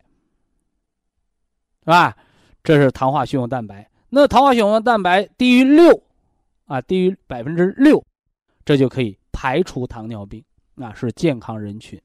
[1.80, 2.16] 是吧？
[2.64, 3.90] 这是糖化血红蛋白。
[4.10, 6.04] 那糖化血红蛋白低于六。
[6.66, 8.04] 啊，低于百分之六，
[8.64, 10.44] 这就可以排除糖尿病，
[10.76, 12.02] 啊，是健康人群，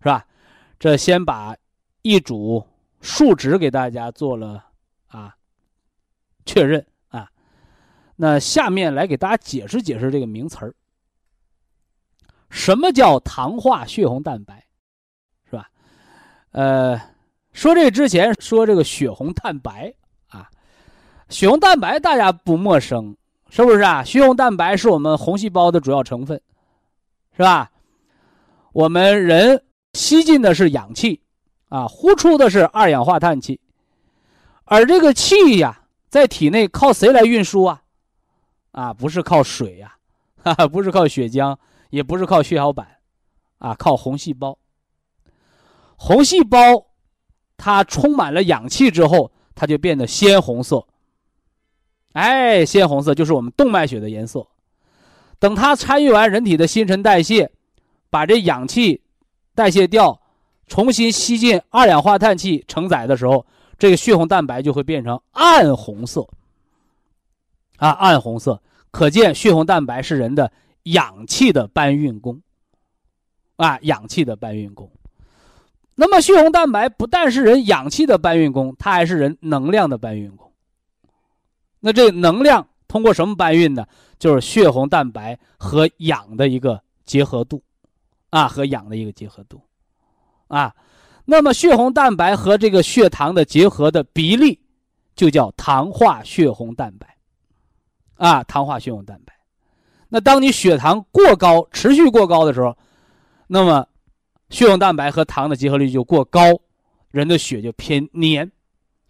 [0.00, 0.26] 是吧？
[0.78, 1.56] 这先把
[2.00, 2.66] 一组
[3.00, 4.64] 数值给大家做了
[5.06, 5.36] 啊
[6.44, 7.30] 确认啊，
[8.16, 10.74] 那下面来给大家解释解释这个名词儿，
[12.50, 14.66] 什么叫糖化血红蛋白，
[15.44, 15.70] 是吧？
[16.50, 17.00] 呃，
[17.52, 19.94] 说这之前说这个血红蛋白
[20.28, 20.50] 啊，
[21.28, 23.14] 血红蛋白大家不陌生。
[23.54, 24.02] 是不是啊？
[24.02, 26.40] 血红蛋白是我们红细胞的主要成分，
[27.36, 27.70] 是吧？
[28.72, 29.62] 我们人
[29.92, 31.20] 吸进的是氧气，
[31.68, 33.60] 啊，呼出的是二氧化碳气，
[34.64, 37.82] 而这个气呀，在体内靠谁来运输啊？
[38.70, 39.96] 啊，不是靠水呀，
[40.42, 41.54] 哈哈，不是靠血浆，
[41.90, 42.88] 也不是靠血小板，
[43.58, 44.56] 啊，靠红细胞。
[45.96, 46.86] 红细胞
[47.58, 50.86] 它充满了氧气之后，它就变得鲜红色。
[52.12, 54.46] 哎，鲜红色就是我们动脉血的颜色。
[55.38, 57.50] 等它参与完人体的新陈代谢，
[58.10, 59.00] 把这氧气
[59.54, 60.20] 代谢掉，
[60.68, 63.44] 重新吸进二氧化碳气承载的时候，
[63.78, 66.28] 这个血红蛋白就会变成暗红色。
[67.78, 70.52] 啊，暗红色，可见血红蛋白是人的
[70.84, 72.40] 氧气的搬运工。
[73.56, 74.88] 啊，氧气的搬运工。
[75.96, 80.51] 那么，血红蛋白不但是人氧气的搬运工，它还是人能量的搬运工。
[81.84, 83.84] 那这能量通过什么搬运呢？
[84.16, 87.60] 就是血红蛋白和氧的一个结合度，
[88.30, 89.60] 啊，和氧的一个结合度，
[90.46, 90.72] 啊，
[91.24, 94.60] 那么血红蛋白和这个血糖的结合的比例，
[95.16, 97.16] 就叫糖化血红蛋白，
[98.14, 99.34] 啊，糖化血红蛋白。
[100.08, 102.76] 那当你血糖过高、持续过高的时候，
[103.48, 103.84] 那么
[104.50, 106.42] 血红蛋白和糖的结合率就过高，
[107.10, 108.48] 人的血就偏黏，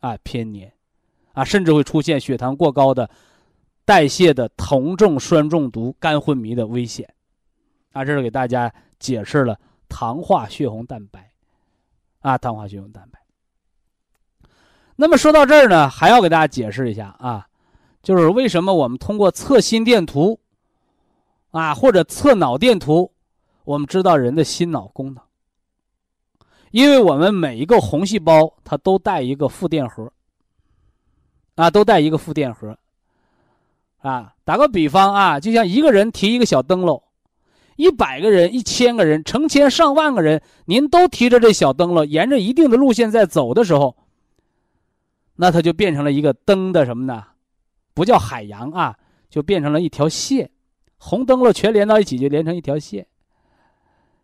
[0.01, 0.73] 啊，偏黏。
[1.33, 3.09] 啊，甚至会出现血糖过高的
[3.85, 7.09] 代谢的酮症酸中毒、肝昏迷的危险。
[7.93, 11.31] 啊，这是给大家解释了糖化血红蛋白。
[12.21, 13.19] 啊，糖化血红蛋白。
[14.97, 17.47] 那么说到这儿呢，还要给大家解释一下啊，
[18.03, 20.39] 就是为什么我们通过测心电图
[21.51, 23.13] 啊，或者测脑电图，
[23.65, 25.25] 我们知道人的心脑功能。
[26.71, 30.11] 因为我们每一个红细胞它都带一个负电荷。
[31.55, 32.77] 啊，都带一个负电荷。
[33.99, 37.01] 啊，打个比方啊，就像一个人提一个小灯笼，
[37.77, 43.97] 一百个人、一千个人、成千上万个人，您都提着这小灯笼，沿着一定的路线在走的时候，
[45.37, 47.25] 那它就变成了一个灯的什么呢？
[47.95, 48.99] 不叫海洋啊，
[49.31, 50.51] 就变成了一条线，
[50.99, 53.07] 红灯笼全连到一起，就连成一条线，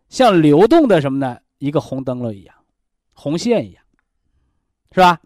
[0.09, 1.37] 像流动的什么呢？
[1.59, 2.53] 一个红灯笼一样，
[3.13, 3.83] 红线一样，
[4.91, 5.21] 是吧？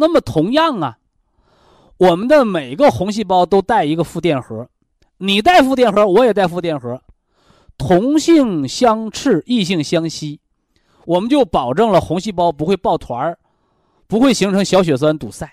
[0.00, 0.96] 那么同样啊，
[1.96, 4.68] 我们的每个红细胞都带一个负电荷，
[5.16, 7.02] 你带负电荷，我也带负电荷，
[7.76, 10.38] 同性相斥，异性相吸，
[11.04, 13.38] 我们就保证了红细胞不会抱团儿，
[14.06, 15.50] 不会形成小血栓堵塞，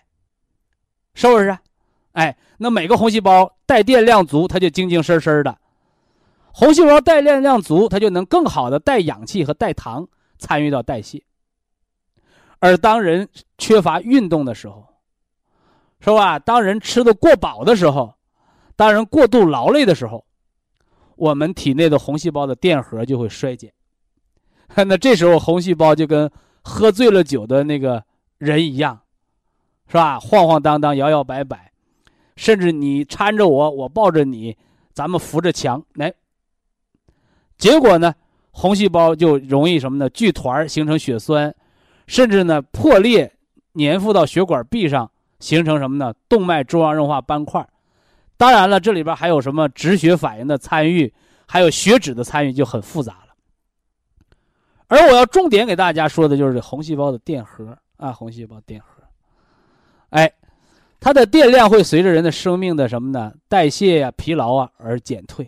[1.15, 1.57] 是不是？
[2.11, 5.51] 哎，那每个红细胞带电量足，它就精精神神的；
[6.53, 11.23] 红细胞带电量足，它就能更好的带氧气和带糖参与到代谢。
[12.65, 14.83] 而当人缺乏运动的时候，
[15.99, 16.39] 是吧？
[16.39, 18.11] 当人吃的过饱的时候，
[18.75, 20.25] 当人过度劳累的时候，
[21.15, 23.71] 我们体内的红细胞的电荷就会衰减。
[24.75, 26.27] 那这时候红细胞就跟
[26.63, 28.03] 喝醉了酒的那个
[28.39, 28.99] 人一样，
[29.85, 30.19] 是吧？
[30.19, 31.71] 晃晃荡荡，摇摇摆摆，
[32.35, 34.57] 甚至你搀着我，我抱着你，
[34.91, 36.11] 咱们扶着墙来。
[37.59, 38.15] 结果呢，
[38.49, 40.09] 红细胞就容易什么呢？
[40.09, 41.55] 聚团形成血栓。
[42.07, 43.33] 甚至呢，破裂
[43.73, 46.13] 粘附到血管壁上，形成什么呢？
[46.29, 47.67] 动脉粥样硬化斑块。
[48.37, 51.13] 当然了，这里边还有什么止血反应的参与，
[51.47, 53.33] 还有血脂的参与，就很复杂了。
[54.87, 59.03] 而我要重点给大家说的就是红细胞的电荷啊，红细胞电荷。
[60.09, 60.31] 哎，
[60.99, 63.33] 它的电量会随着人的生命的什么呢？
[63.47, 65.45] 代谢呀、疲劳啊而减退，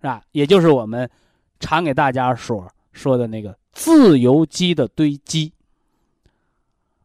[0.00, 0.22] 是吧？
[0.32, 1.08] 也就是我们
[1.58, 5.52] 常给大家说说的那个自由基的堆积。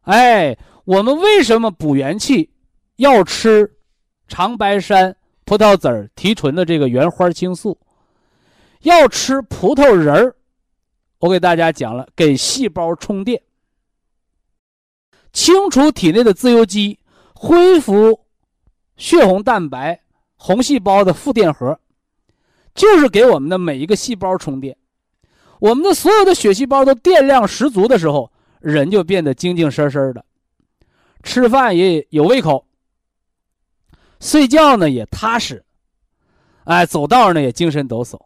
[0.02, 2.52] 哎，我们为什么补元气
[2.98, 3.78] 要吃
[4.28, 7.78] 长白山、葡萄籽儿提纯的这个原花青素？
[8.82, 10.36] 要吃葡萄仁儿？
[11.20, 13.42] 我给大家讲了，给细胞充电，
[15.34, 17.00] 清除体内的自由基，
[17.34, 18.20] 恢复
[18.96, 20.00] 血红蛋白、
[20.36, 21.80] 红细胞的负电荷，
[22.76, 24.78] 就是给我们的每一个细胞充电。
[25.66, 30.24] 我们的所有的血细胞都电量十足的时候，人就变得精精神神的，
[31.24, 32.68] 吃饭也有胃口，
[34.20, 35.66] 睡觉呢也踏实，
[36.66, 38.20] 哎，走道呢也精神抖擞。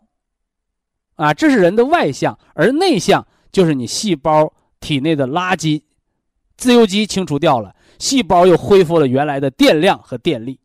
[1.16, 5.82] 啊，这是人的外向，而内向就是你细胞体内的垃圾、
[6.58, 10.60] 自由基清除掉了，细胞又恢复了原来的电量和电力。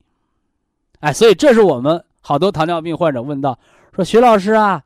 [0.99, 3.57] 哎，所以这是我们好多糖尿病患者问到
[3.95, 4.83] 说：“徐老师啊，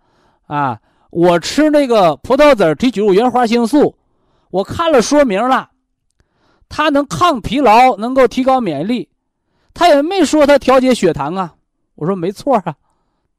[0.46, 3.96] 啊，我吃那个葡萄籽提取物原花青素，
[4.50, 5.70] 我看了说明了，
[6.68, 9.08] 它能抗疲劳，能够提高免疫力，
[9.72, 11.54] 他也没说它调节血糖啊。”
[11.96, 12.76] 我说：“没错啊，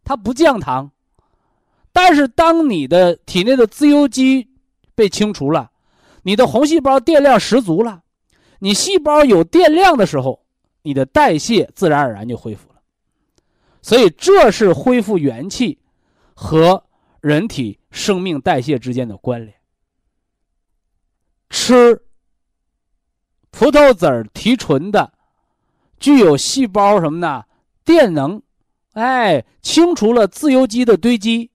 [0.03, 0.91] 它不降糖。”
[1.93, 4.47] 但是，当你的体内的自由基
[4.95, 5.71] 被清除了，
[6.23, 8.01] 你的红细胞电量十足了，
[8.59, 10.41] 你细胞有电量的时候，
[10.81, 12.75] 你的代谢自然而然就恢复了。
[13.81, 15.79] 所以，这是恢复元气
[16.33, 16.83] 和
[17.21, 19.53] 人体生命代谢之间的关联。
[21.49, 22.01] 吃
[23.51, 25.11] 葡萄籽儿提纯的，
[25.99, 27.43] 具有细胞什么呢？
[27.83, 28.41] 电能，
[28.93, 31.49] 哎，清除了自由基的堆积。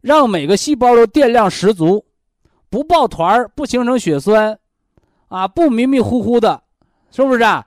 [0.00, 2.04] 让每个细胞都电量十足，
[2.68, 4.58] 不抱团不形成血栓，
[5.28, 6.60] 啊，不迷迷糊糊的，
[7.12, 7.64] 是不是啊？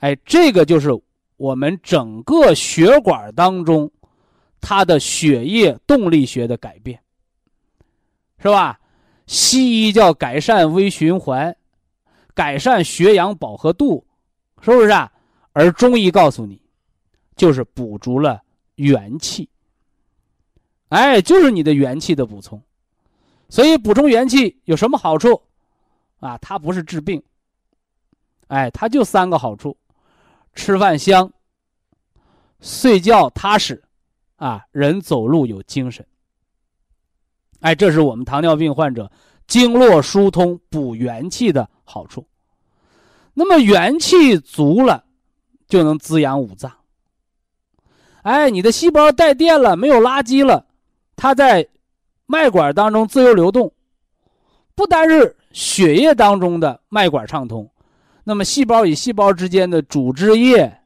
[0.00, 0.90] 哎，这个就是
[1.38, 3.90] 我们整个血管当中
[4.60, 7.00] 它的血液动力学的改变，
[8.38, 8.78] 是吧？
[9.26, 11.54] 西医叫改善微循环，
[12.34, 14.06] 改善血氧饱和度，
[14.62, 15.12] 是不是啊？
[15.52, 16.60] 而中医告诉你，
[17.36, 18.42] 就是补足了
[18.76, 19.48] 元气。
[20.88, 22.62] 哎，就是你的元气的补充，
[23.50, 25.42] 所以补充元气有什么好处？
[26.20, 27.22] 啊，它不是治病。
[28.46, 29.76] 哎，它就三个好处：
[30.54, 31.30] 吃饭香，
[32.60, 33.84] 睡觉踏实，
[34.38, 36.04] 啊，人走路有精神。
[37.60, 39.10] 哎，这是我们糖尿病患者
[39.46, 42.26] 经络疏通补元气的好处。
[43.34, 45.04] 那么元气足了，
[45.68, 46.72] 就能滋养五脏。
[48.22, 50.66] 哎，你的细胞带电了，没有垃圾了。
[51.16, 51.68] 它在
[52.26, 53.72] 脉管当中自由流动，
[54.74, 57.68] 不单是血液当中的脉管畅通，
[58.22, 60.80] 那么细胞与细胞之间的组织液、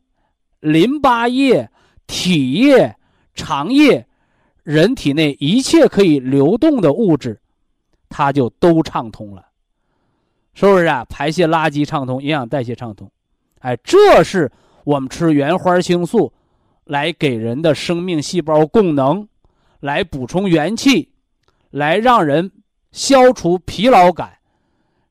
[0.61, 1.69] 淋巴液、
[2.07, 2.97] 体液、
[3.35, 4.07] 肠液，
[4.62, 7.40] 人体内一切可以流动的物质，
[8.09, 9.47] 它就都畅通了，
[10.55, 11.05] 是不是啊？
[11.07, 13.11] 排泄垃圾畅通，营养代谢畅通，
[13.61, 14.51] 哎，这是
[14.85, 16.33] 我们吃原花青素
[16.85, 19.29] 来给人的生命细胞供能。
[19.81, 21.11] 来补充元气，
[21.71, 22.53] 来让人
[22.92, 24.38] 消除疲劳感，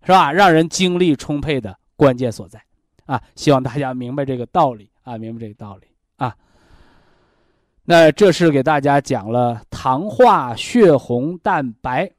[0.05, 0.31] 是吧？
[0.31, 2.63] 让人精力充沛的关键所在，
[3.05, 3.21] 啊！
[3.35, 6.33] 希望大家明白这个道理啊，明白这个道理啊。
[7.91, 12.09] 那这是给大家讲了糖化血红蛋白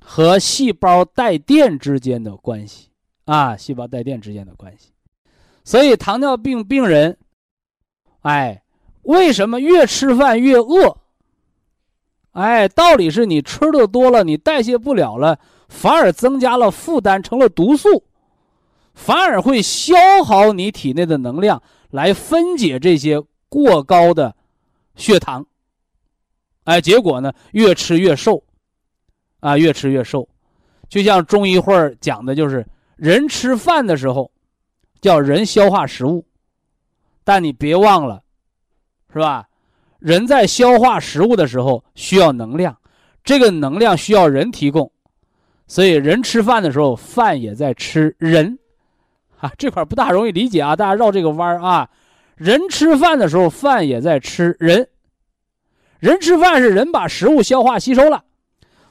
[0.00, 2.88] 和细胞带电之间的关系
[3.24, 4.92] 啊，细胞带电之间的关系。
[5.64, 7.18] 所以糖尿病病人，
[8.20, 8.62] 哎，
[9.02, 10.98] 为什么越吃饭越饿？
[12.30, 18.04] 哎，道理是你吃的多了，你代谢不了了，反而增加了负担，成了毒素，
[18.94, 24.36] 反而会消耗你体内的能量来分解这些过高的
[24.96, 25.46] 血糖。
[26.64, 28.42] 哎，结果呢，越吃越瘦，
[29.38, 30.28] 啊，越吃越瘦，
[30.88, 34.32] 就像中医会儿讲的，就是人吃饭的时候，
[35.00, 36.26] 叫人消化食物，
[37.22, 38.20] 但你别忘了，
[39.12, 39.46] 是吧？
[40.00, 42.76] 人在消化食物的时候需要能量，
[43.22, 44.90] 这个能量需要人提供，
[45.68, 48.58] 所以人吃饭的时候，饭也在吃人，
[49.38, 51.88] 啊，这块不大容易理解啊，大家绕这个弯儿啊。
[52.36, 54.88] 人吃饭的时候，饭也在吃人，
[55.98, 58.24] 人吃饭是人把食物消化吸收了，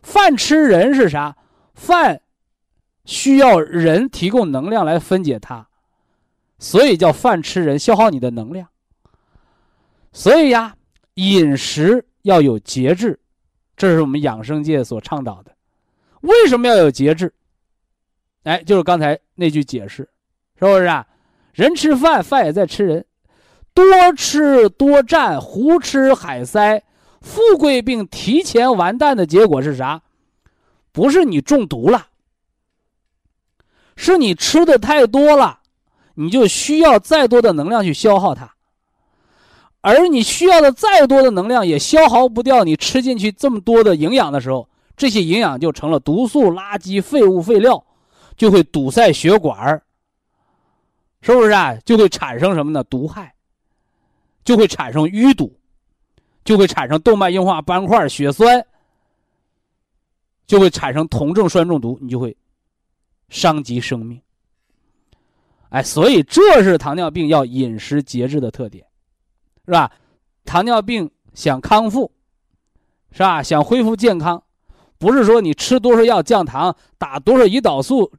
[0.04, 1.38] 饭吃人是啥？
[1.74, 2.22] 饭
[3.06, 5.68] 需要人提供能量来分解它，
[6.60, 8.68] 所以叫饭吃人，消耗你的能量。
[10.12, 10.76] 所以呀。
[11.18, 13.18] 饮食要有节制，
[13.78, 15.56] 这是我们养生界所倡导的。
[16.20, 17.34] 为什么要有节制？
[18.44, 20.04] 哎，就是刚才那句解释，
[20.60, 21.08] 是不是啊？
[21.54, 23.06] 人吃饭，饭也在吃人。
[23.76, 26.82] 多吃多占，胡吃海塞，
[27.22, 30.02] 富贵病提前完蛋的结果是啥？
[30.94, 32.08] 不是你中毒了，
[33.98, 35.60] 是你吃的太多了，
[36.14, 38.54] 你就需要再多的能量去消耗它。
[39.82, 47.86] 而你需要的再多的能量也消耗不掉你吃进去这么多的营养的时候，这些营养就成了毒素、垃圾、废物、废料，
[48.38, 49.84] 就会堵塞血管
[51.22, 51.76] 是不是啊？
[51.84, 52.84] 就会产生什么呢？
[52.86, 53.35] 毒害，
[54.46, 55.54] 就会产生淤堵，
[56.46, 58.66] 就会产生动脉硬化、斑块、血栓，
[60.48, 62.34] 就会产生酮症酸中毒，你就会
[63.28, 64.22] 伤及生命。
[65.68, 68.86] 哎，所以这是糖尿病要饮食节制的特点。
[69.66, 69.92] 是吧？
[70.44, 72.12] 糖尿病想康复，
[73.12, 73.42] 是吧？
[73.42, 74.44] 想恢复健康，
[75.00, 78.14] 不是说你吃多少药降糖、打多少胰岛素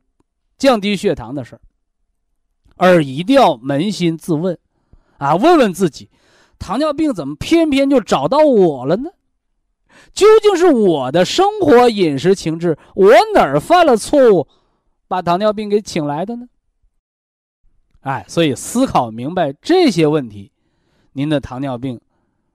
[0.59, 1.61] 降低血糖的事儿，
[2.75, 4.59] 而一定要扪心自问，
[5.19, 6.11] 啊，问问自己，
[6.59, 9.11] 糖尿病怎么偏偏就找到我了呢？
[10.13, 14.47] 究竟是我的生活饮食情志，我哪儿犯了错误，
[15.09, 16.49] 把糖尿病给请来的呢？
[18.01, 20.53] 哎，所以思考明白这些问题。
[21.13, 22.01] 您的糖尿病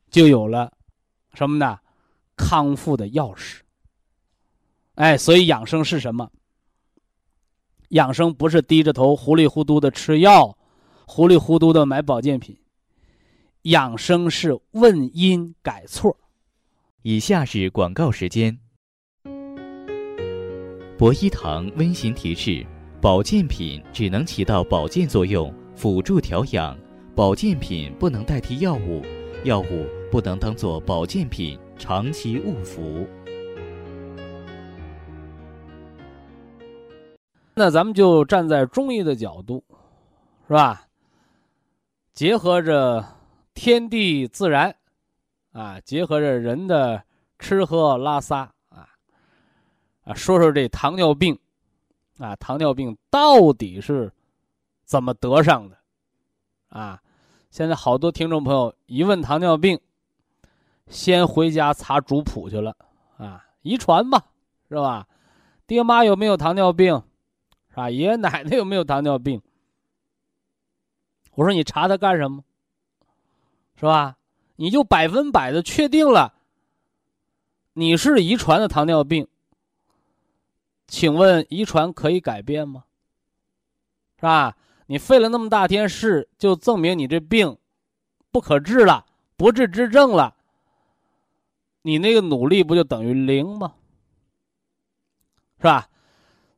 [0.10, 0.72] 就有了
[1.34, 1.80] 什么呢？
[2.36, 3.60] 康复的钥匙。
[4.96, 6.30] 哎，所以养生是什么？
[7.90, 10.58] 养生不是低着头糊里糊涂的吃药，
[11.06, 12.58] 糊里糊涂的买保健品。
[13.64, 16.18] 养生是问因改错。
[17.04, 18.58] 以下是广告时间。
[20.98, 22.66] 博一堂温馨提示：
[23.00, 26.76] 保健品只能起到保健作用，辅助调养。
[27.16, 29.04] 保健品不能代替药物，
[29.44, 33.06] 药物不能当做保健品长期误服。
[37.54, 39.64] 那咱们就站在中医的角度，
[40.48, 40.88] 是吧？
[42.14, 43.06] 结合着
[43.54, 44.76] 天地自然，
[45.52, 47.04] 啊，结合着人的
[47.40, 48.88] 吃喝拉撒，啊，
[50.04, 51.38] 啊，说说这糖尿病，
[52.18, 54.12] 啊，糖尿病到底是
[54.84, 55.78] 怎么得上的？
[56.70, 57.02] 啊，
[57.50, 59.80] 现在好多听众朋友一问糖尿病，
[60.88, 62.76] 先回家查族谱去了
[63.18, 64.24] 啊，遗传吧，
[64.70, 65.08] 是吧？
[65.68, 67.04] 爹妈有没有糖尿病？
[67.70, 67.90] 是吧？
[67.90, 69.42] 爷爷奶奶有没有糖尿病？
[71.36, 72.44] 我说你查它干什么？
[73.82, 74.16] 是吧？
[74.58, 76.36] 你就百分百的确定了
[77.74, 79.28] 你是遗传的糖尿病。
[80.86, 82.84] 请问遗传可以改变吗？
[84.18, 84.56] 是吧？
[84.86, 87.58] 你费了那么大天事，就证明你这病
[88.30, 90.36] 不可治了，不治之症了。
[91.82, 93.74] 你那个努力不就等于零吗？
[95.58, 95.90] 是吧？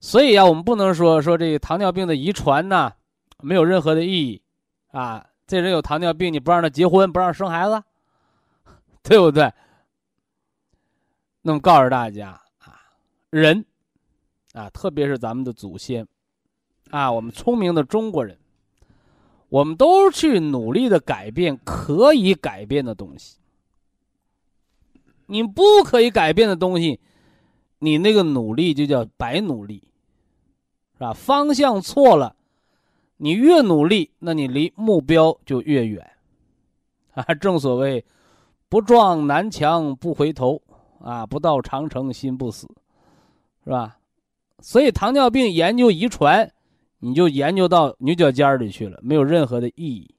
[0.01, 2.91] 所以啊，我们不能说说这个糖尿病的遗传呢，
[3.39, 4.41] 没有任何的意义
[4.91, 5.25] 啊。
[5.45, 7.83] 这人有糖尿病，你不让他结婚，不让生孩子，
[9.01, 9.51] 对不对？
[11.41, 12.79] 那么告诉大家啊，
[13.29, 13.65] 人
[14.53, 16.07] 啊，特别是咱们的祖先。
[16.89, 18.37] 啊，我们聪明的中国人，
[19.49, 23.37] 我们都去努力的改变可以改变的东西。
[25.25, 26.99] 你不可以改变的东西，
[27.79, 29.83] 你那个努力就叫白努力，
[30.93, 31.13] 是吧？
[31.13, 32.35] 方向错了，
[33.23, 36.05] 你越努力，那你离目标就越远。
[37.15, 38.03] 啊，正所谓，
[38.67, 40.61] 不撞南墙不回头，
[40.99, 42.67] 啊，不到长城心不死，
[43.63, 43.97] 是吧？
[44.59, 46.51] 所以糖尿病研究遗传。
[46.99, 50.15] 你就研究到牛角尖里去了，没有任何的意义，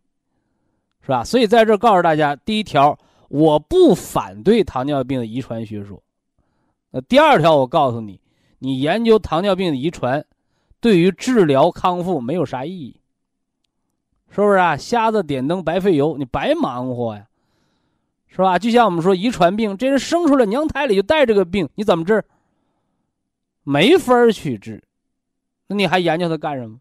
[1.01, 1.25] 是吧？
[1.25, 2.99] 所以在这告诉大家，第一条，
[3.29, 6.03] 我不反对糖尿病的遗传学说。
[6.91, 8.21] 那第二条，我告诉你，
[8.59, 10.23] 你研究糖尿病的遗传，
[10.85, 13.01] 对于治疗康复没有啥意义，
[14.29, 14.77] 是不是啊？
[14.77, 17.27] 瞎子点灯白费油，你白忙活呀，
[18.27, 18.59] 是吧？
[18.59, 22.23] 就像我们说遗传病，这人生出来娘胎里就带这个病，你怎么治？
[23.63, 24.85] 没法去治。
[25.69, 26.79] 那你还研究它干什么？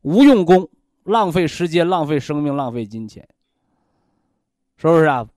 [0.00, 0.70] 无用功，
[1.02, 3.28] 浪费时间，浪费生命，浪费金钱，
[4.78, 5.28] 是不是啊？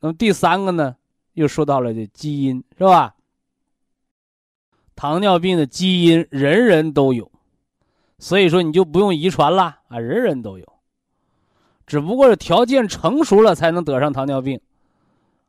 [0.00, 0.96] 那么第三个呢，
[1.34, 3.14] 又说到了这基因，是吧？
[4.98, 7.30] 糖尿病的基因人人都有，
[8.18, 10.66] 所以说你就不用遗传了啊，人人都有，
[11.86, 14.60] 只不过是条件成熟了才能得上糖尿病，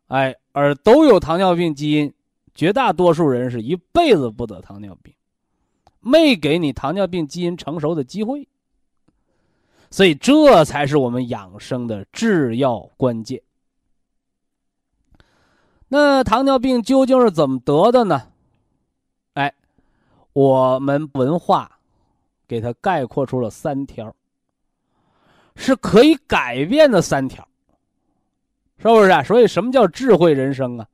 [0.06, 2.14] 哎，而都有糖尿病基因，
[2.54, 5.12] 绝大多数人是一辈子不得糖尿病。
[6.00, 8.47] 没给你糖尿病基因成熟的机会，
[9.89, 13.41] 所以这才是我们养生的制药关键。
[15.88, 18.28] 那糖尿病究竟是怎么得的呢？
[20.34, 21.80] 我们文化
[22.47, 24.15] 给它概括出了三条，
[25.55, 27.47] 是可以改变的三条，
[28.77, 29.23] 是不是啊？
[29.23, 30.88] 所以什么叫智慧人生啊？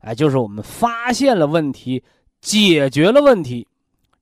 [0.00, 2.02] 哎，就是我们发现了问题，
[2.40, 3.66] 解决了问题，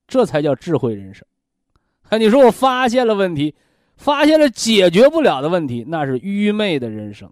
[0.07, 1.27] 这才叫智慧人生。
[2.09, 3.55] 啊，你说我发现了问题，
[3.97, 7.31] 发现了解决不了的问题，那是愚昧的人生，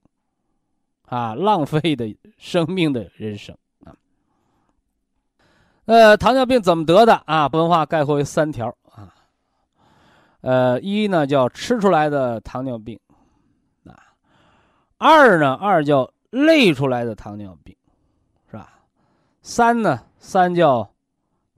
[1.06, 3.56] 啊，浪费的生命的人生。
[5.86, 7.46] 呃，糖尿病怎么得的啊？
[7.48, 9.14] 文化概括为三条啊。
[10.40, 12.98] 呃，一呢叫吃出来的糖尿病，
[13.86, 13.92] 啊，
[14.96, 17.76] 二呢二叫累出来的糖尿病，
[18.50, 18.80] 是吧？
[19.42, 20.90] 三呢三叫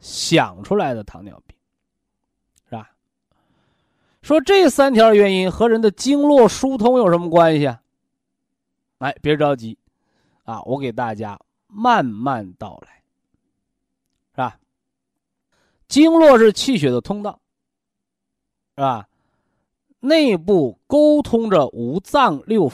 [0.01, 1.57] 想出来的糖尿病。
[2.69, 2.91] 是吧
[4.23, 7.81] 说这三条原因和人的经络疏通有什么关系啊？
[8.99, 9.79] 哎，别着急，
[10.43, 12.96] 啊，我给大家慢慢道来，
[15.89, 17.41] 经络是气血的通道，
[18.77, 19.09] 是吧？
[20.01, 22.73] 内部沟通着五脏六腑，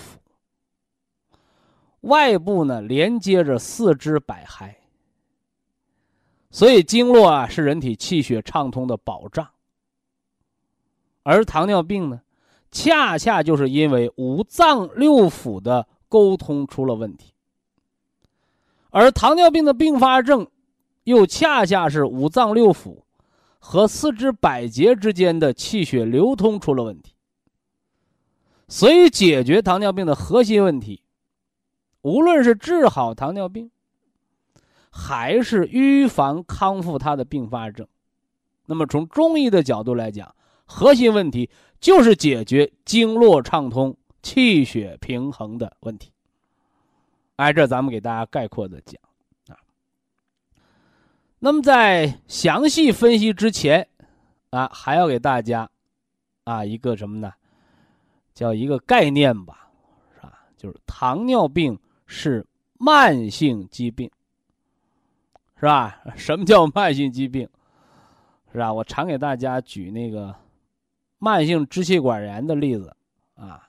[2.00, 4.74] 外部呢连接着四肢百骸，
[6.50, 9.48] 所以经络啊是人体气血畅通的保障。
[11.22, 12.20] 而糖尿病呢，
[12.70, 17.32] 恰恰就是因为五脏六腑的沟通出了问题，
[18.90, 20.50] 而糖尿病的并发症，
[21.04, 23.02] 又恰恰是五脏六腑
[23.58, 27.14] 和四肢百节之间的气血流通出了问题。
[28.68, 31.02] 所以，解决糖尿病的核心问题，
[32.00, 33.70] 无论是治好糖尿病，
[34.90, 37.86] 还是预防康复它的并发症，
[38.66, 40.34] 那么从中医的角度来讲。
[40.64, 41.50] 核心问题
[41.80, 46.10] 就是解决经络畅通、气血平衡的问题。
[47.36, 48.98] 挨这咱们给大家概括的讲。
[51.44, 53.88] 那么在详细分析之前，
[54.50, 55.68] 啊，还要给大家
[56.44, 57.32] 啊一个什么呢？
[58.32, 59.68] 叫一个概念吧，
[60.14, 60.38] 是吧？
[60.56, 61.76] 就是糖尿病
[62.06, 62.46] 是
[62.78, 64.08] 慢性疾病，
[65.56, 66.00] 是吧？
[66.14, 67.48] 什么叫慢性疾病？
[68.52, 68.72] 是吧？
[68.72, 70.32] 我常给大家举那个。
[71.18, 72.96] 慢性支气管炎的例子，
[73.36, 73.68] 啊，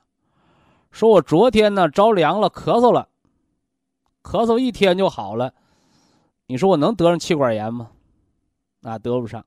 [0.92, 3.08] 说我昨天呢着凉了，咳嗽了，
[4.24, 5.54] 咳嗽一天就好了，
[6.48, 7.92] 你说我能得上气管炎吗？
[8.82, 9.46] 啊，得不上。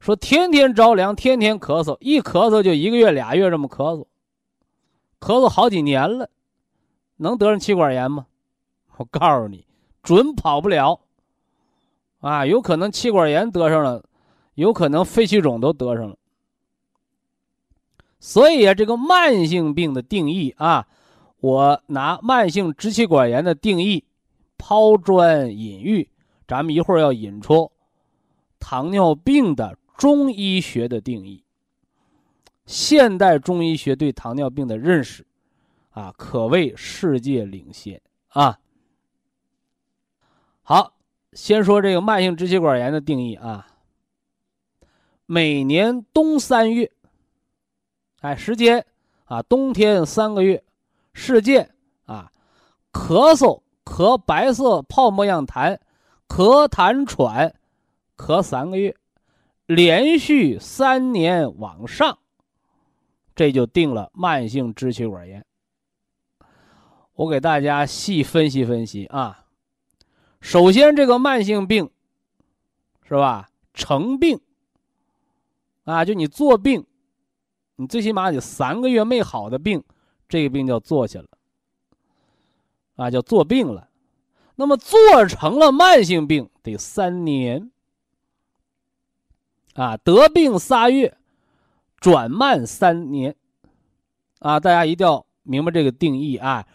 [0.00, 4.06] 说天天着凉，天天咳嗽，一咳嗽就一个月俩月这么咳嗽，
[5.18, 6.28] 咳嗽好几年了，
[7.16, 8.26] 能得上气管炎吗？
[8.96, 9.66] 我告诉你，
[10.02, 11.00] 准跑不了。
[12.20, 14.04] 啊，有可能气管炎得上了，
[14.54, 16.16] 有可能肺气肿都得上了。
[18.20, 20.86] 所以啊，这个慢性病的定义啊，
[21.40, 24.04] 我拿慢性支气管炎的定义
[24.56, 26.08] 抛砖引玉，
[26.46, 27.70] 咱们一会儿要引出
[28.58, 31.44] 糖尿病的中医学的定义。
[32.66, 35.26] 现代中医学对糖尿病的认识
[35.90, 38.58] 啊，可谓世界领先啊。
[40.62, 40.96] 好，
[41.34, 43.66] 先说这个慢性支气管炎的定义啊，
[45.26, 46.90] 每年冬三月。
[48.20, 48.86] 哎，时间
[49.26, 50.64] 啊，冬天三个月，
[51.12, 51.74] 事件
[52.06, 52.32] 啊，
[52.90, 55.78] 咳嗽咳白色泡沫样痰，
[56.26, 57.54] 咳痰喘，
[58.16, 58.96] 咳三个月，
[59.66, 62.18] 连续三年往上，
[63.34, 65.44] 这就定了慢性支气管炎。
[67.14, 69.44] 我给大家细分析分析啊，
[70.40, 71.90] 首先这个慢性病，
[73.06, 73.50] 是吧？
[73.72, 74.40] 成病
[75.84, 76.86] 啊，就你做病。
[77.76, 79.82] 你最起码得三个月没好的病，
[80.28, 81.26] 这个病叫做下了，
[82.96, 83.88] 啊，叫做病了。
[84.56, 87.70] 那么做成了慢性病得三年，
[89.74, 91.16] 啊，得病仨月，
[91.98, 93.34] 转慢三年，
[94.38, 96.66] 啊，大家一定要明白这个定义啊。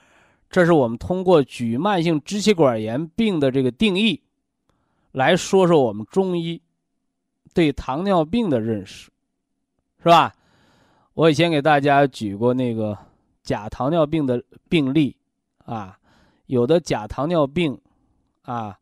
[0.49, 4.21] 这是我们通过举慢性支气管炎病的这个定义，
[5.11, 6.61] 来说说我们中医
[7.53, 9.11] 对糖尿病的认识，
[9.99, 10.33] 是吧？
[11.13, 12.97] 我以前给大家举过那个
[13.43, 15.15] 假糖尿病的病例，
[15.65, 15.98] 啊，
[16.49, 17.79] 有的假糖尿病，
[18.41, 18.75] 啊，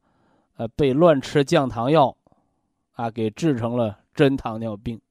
[0.56, 2.16] 呃，被乱吃降糖药，
[2.94, 5.02] 啊，给治成了真糖尿病，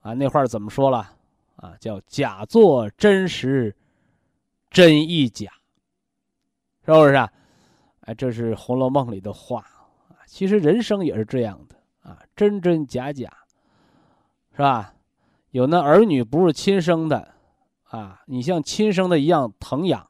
[0.00, 1.10] 啊，那话怎么说了？
[1.56, 3.74] 啊，叫假作真实，
[4.70, 5.50] 真亦假，
[6.86, 7.14] 是不是？
[7.14, 7.32] 啊？
[8.02, 9.58] 哎，这是《红楼梦》里的话，
[10.10, 11.76] 啊，其实人生也是这样的，
[12.08, 13.28] 啊，真真假假，
[14.52, 14.94] 是吧？
[15.50, 17.34] 有那儿女不是亲生的，
[17.82, 20.08] 啊，你像亲生的一样疼养，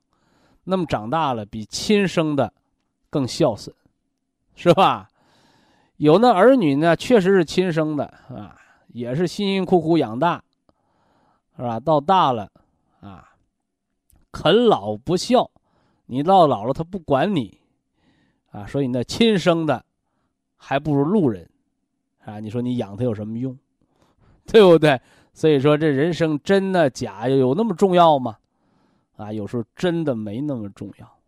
[0.65, 2.53] 那么长大了比亲生的
[3.11, 3.75] 更孝顺，
[4.55, 5.09] 是吧？
[5.97, 8.57] 有那儿女呢，确实是亲生的，啊，
[8.89, 10.43] 也是辛辛苦苦养大，
[11.57, 11.79] 是吧？
[11.79, 12.51] 到大了，
[13.01, 13.31] 啊，
[14.33, 15.51] 啃老不孝，
[16.07, 17.61] 你到老了他不管你，
[18.51, 19.85] 啊，所以那亲生的
[20.57, 21.49] 还不如路人，
[22.25, 23.57] 啊，你说你养他有什么用？
[24.47, 25.01] 对不对？
[25.33, 28.37] 所以说这人生真的假有那么重要吗？
[29.17, 31.19] 啊，有时候真的没那么重要，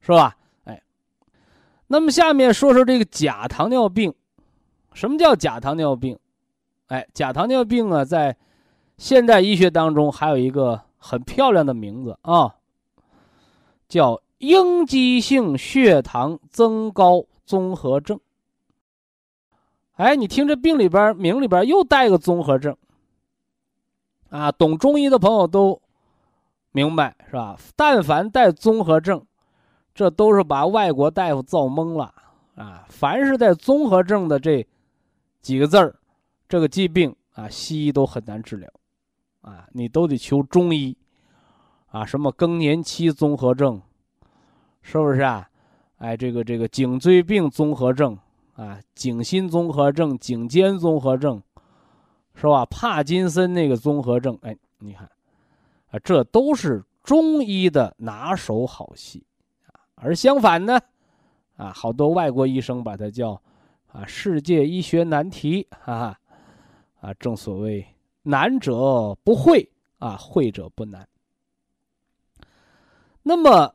[0.00, 0.36] 是吧？
[0.64, 0.82] 哎，
[1.86, 4.14] 那么下面说说这个假糖尿病，
[4.92, 6.18] 什么叫假糖尿病？
[6.86, 8.36] 哎，假糖尿病啊，在
[8.98, 12.54] 现代医学当中还有一个很漂亮的名字啊，
[13.88, 18.20] 叫应激性血糖增高综合症。
[19.94, 22.76] 哎，你听这病里边名里边又带个综合症，
[24.30, 25.80] 啊，懂中医的朋友都
[26.72, 27.56] 明白是吧？
[27.76, 29.24] 但凡带综合症，
[29.94, 32.12] 这都是把外国大夫造懵了
[32.56, 32.84] 啊！
[32.88, 34.66] 凡是带综合症的这
[35.40, 35.94] 几个字儿，
[36.48, 38.68] 这个疾病啊，西医都很难治疗，
[39.42, 40.96] 啊，你都得求中医，
[41.86, 43.80] 啊，什么更年期综合症，
[44.80, 45.48] 是不是啊？
[45.98, 48.18] 哎，这个这个颈椎病综合症。
[48.54, 51.42] 啊，颈心综合症、颈肩综合症，
[52.34, 52.66] 是吧？
[52.66, 55.10] 帕金森那个综合症，哎，你看，
[55.92, 59.24] 啊，这都是中医的拿手好戏，
[59.94, 60.80] 而相反呢，
[61.56, 63.40] 啊，好多外国医生把它叫，
[63.92, 66.18] 啊，世界医学难题，哈，
[67.00, 67.86] 啊，正所谓
[68.22, 69.70] 难者不会，
[70.00, 71.06] 啊，会者不难。
[73.22, 73.72] 那么。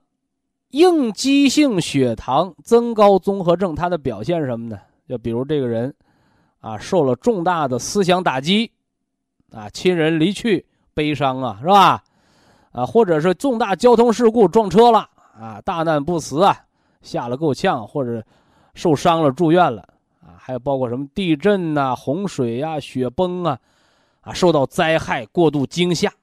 [0.72, 4.78] 应激性血糖增高综合症，它的表现什么呢？
[5.07, 5.95] 就比如这个人，
[6.59, 8.70] 啊，受了重大的思想打击，
[9.49, 12.03] 啊，亲人离去，悲伤啊，是吧？
[12.78, 16.55] 啊，或者是重大交通事故撞车了，啊，大难不死啊，
[17.01, 18.23] 吓了够呛，或者
[18.75, 19.82] 受伤了住院了，
[20.21, 23.57] 啊，还有包括什么地震呐、洪水呀、雪崩啊，
[24.21, 26.13] 啊，受到灾害过度惊吓，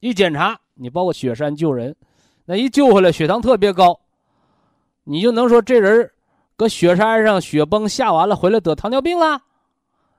[0.00, 1.96] 一检查，你包括雪山救人。
[2.44, 3.98] 那一救回来，血糖特别高，
[5.04, 6.10] 你就能说这人
[6.54, 9.40] 搁雪山上雪崩下完了回来得糖尿病了？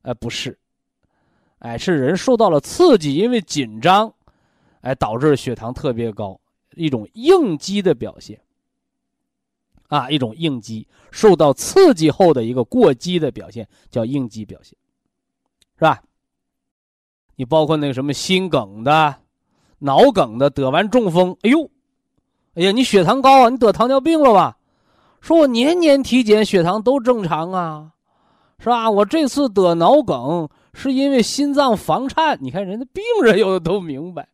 [0.01, 0.57] 哎，不是，
[1.59, 4.11] 哎，是人受到了刺激，因为紧张，
[4.88, 6.39] 哎，导致血糖特别高，
[6.75, 8.39] 一种应激的表现。
[9.89, 14.77] 啊，一种应激，受到刺激后的一个过激的表现，叫应激表现，
[15.75, 16.01] 是吧？
[17.38, 19.15] 你包括那个什么心梗的、
[19.79, 21.69] 脑梗的，得完中风，哎呦！
[22.55, 23.49] 哎呀，你血糖高啊！
[23.49, 24.57] 你得糖尿病了吧？
[25.21, 27.93] 说我年年体检血糖都正常啊，
[28.59, 28.91] 是吧？
[28.91, 32.38] 我这次得脑梗是因为心脏房颤。
[32.41, 34.27] 你看人家病人有的都明白，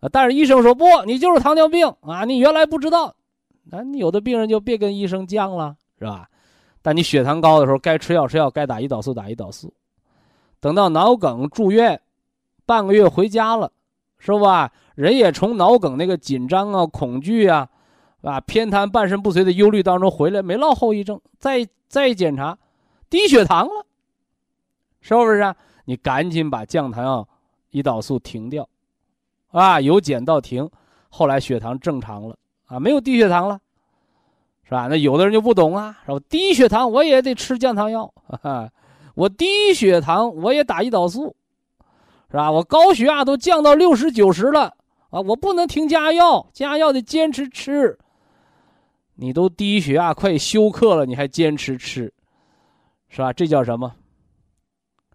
[0.00, 2.24] 啊，但是医生说不，你就是糖尿病啊！
[2.24, 3.14] 你原来不知道，
[3.64, 6.28] 那你有的病人就别跟医生犟了，是吧？
[6.82, 9.72] 但你血糖高的时候，该吃药吃药，该打胰岛素打胰岛素。
[10.60, 12.00] 等到脑梗住院，
[12.64, 13.70] 半个月回家了，
[14.18, 14.72] 是吧？
[14.94, 17.68] 人也从脑梗那个紧张啊、恐惧啊，
[18.22, 21.20] 啊偏瘫、半身不遂的忧虑当中回来，没落后遗症。
[21.38, 22.58] 再再检查，
[23.10, 23.86] 低血糖了，
[25.00, 25.56] 是不是啊？
[25.84, 27.28] 你赶紧把降糖药、
[27.72, 28.68] 胰岛素停掉，
[29.50, 30.68] 啊，由减到停，
[31.08, 32.36] 后来血糖正常了
[32.66, 33.60] 啊，没有低血糖了，
[34.64, 34.86] 是吧？
[34.88, 36.18] 那有的人就不懂啊，是吧？
[36.28, 38.12] 低血糖我也得吃降糖药，
[39.14, 41.34] 我低血糖我也打胰岛素，
[42.30, 42.50] 是吧？
[42.50, 44.74] 我高血压都降到六十九十了。
[45.10, 47.98] 啊，我不能停加药，加药得坚持吃。
[49.16, 52.14] 你都低血压快休克了，你还坚持吃，
[53.08, 53.32] 是吧？
[53.32, 53.92] 这叫什么？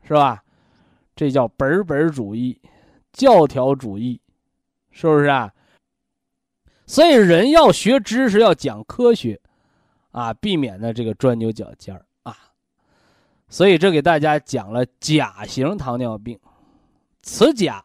[0.03, 0.43] 是吧？
[1.15, 2.59] 这叫本本主义、
[3.13, 4.19] 教条主义，
[4.95, 5.51] 是不是啊？
[6.85, 9.37] 所以人要学知识，要讲科学，
[10.11, 12.33] 啊，避免呢这个钻牛角尖儿啊。
[13.49, 16.39] 所以这给大家讲了甲型糖尿病，
[17.21, 17.83] 此甲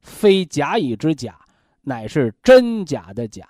[0.00, 1.38] 非甲乙之甲。
[1.82, 3.48] 乃是真假的假，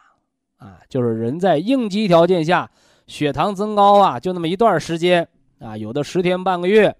[0.59, 2.71] 啊，就是人在应激条件下，
[3.07, 5.27] 血糖增高啊，就那么一段时间
[5.59, 6.95] 啊，有的十天半个月，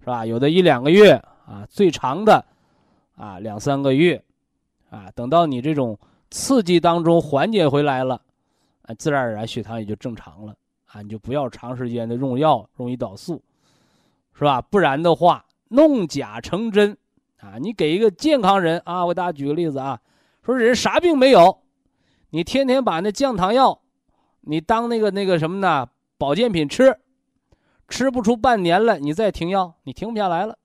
[0.00, 0.24] 是吧？
[0.24, 1.12] 有的一两个月
[1.44, 2.42] 啊，最长的
[3.16, 4.24] 啊两三个月，
[4.92, 5.98] 啊，等到你这种
[6.30, 8.20] 刺激当中缓解回来了，
[8.82, 13.42] 啊，自然而然血糖也就正常了啊，你就不要长时间的用药用胰岛素，
[14.34, 14.60] 是吧？
[14.60, 16.94] 不然的话弄假成真
[17.40, 19.98] 啊，你给一个健康人啊，我给大家举个例子啊。
[20.42, 21.62] 说人啥病没有，
[22.30, 23.80] 你天天把那降糖药，
[24.42, 25.88] 你当那个那个什么呢？
[26.18, 26.98] 保健品吃，
[27.88, 30.58] 吃不出半年了，你再停药，你停不下来了，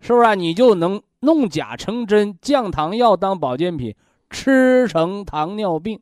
[0.00, 0.34] 是不是啊？
[0.34, 3.94] 你就能弄假成真，降糖药当保健品
[4.30, 6.00] 吃成糖尿病，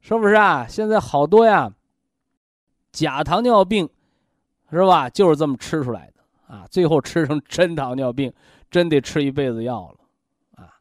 [0.00, 0.66] 是不是啊？
[0.68, 1.72] 现在好多呀，
[2.92, 3.88] 假糖尿病，
[4.70, 5.08] 是吧？
[5.10, 8.32] 就是这么吃出来的啊，最后吃成真糖尿病，
[8.70, 10.72] 真得吃一辈子药了，啊！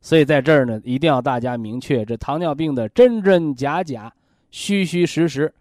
[0.00, 4.12] 所以在这儿呢，一定要大家明确这糖尿病的真真假假、
[4.50, 5.52] 虚虚实实，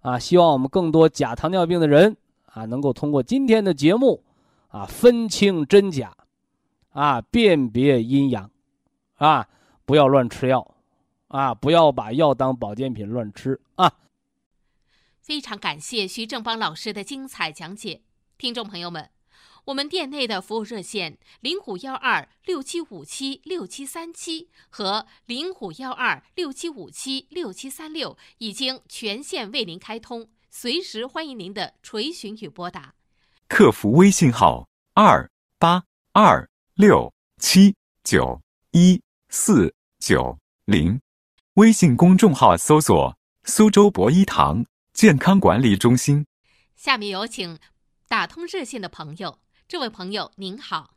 [0.00, 0.18] 啊！
[0.18, 2.16] 希望我们更多假糖尿病的人
[2.46, 4.22] 啊，能够通过今天的节目，
[4.68, 6.12] 啊，分清真假，
[6.92, 8.50] 啊，辨别阴阳，
[9.16, 9.48] 啊，
[9.84, 10.76] 不要乱吃药，
[11.28, 13.92] 啊，不要把药当保健品乱吃啊！
[15.20, 18.02] 非常感谢徐正邦老师的精彩讲解，
[18.36, 19.08] 听众朋友们，
[19.66, 32.94] 我们店内的服务热线零五幺二六七五七六七三七和零五幺二六七五七六七三六已经全线为您开通，随时欢迎您的垂询与拨打。
[33.48, 38.98] 客服微信号二八二六七九一
[39.28, 40.98] 四九零，
[41.56, 43.14] 微信公众号搜索
[43.44, 44.64] 苏州博一堂。
[44.94, 46.24] 健康管理中心。
[46.74, 47.58] 下面有请
[48.08, 49.38] 打通热线的朋友。
[49.68, 50.94] 这位朋友您好。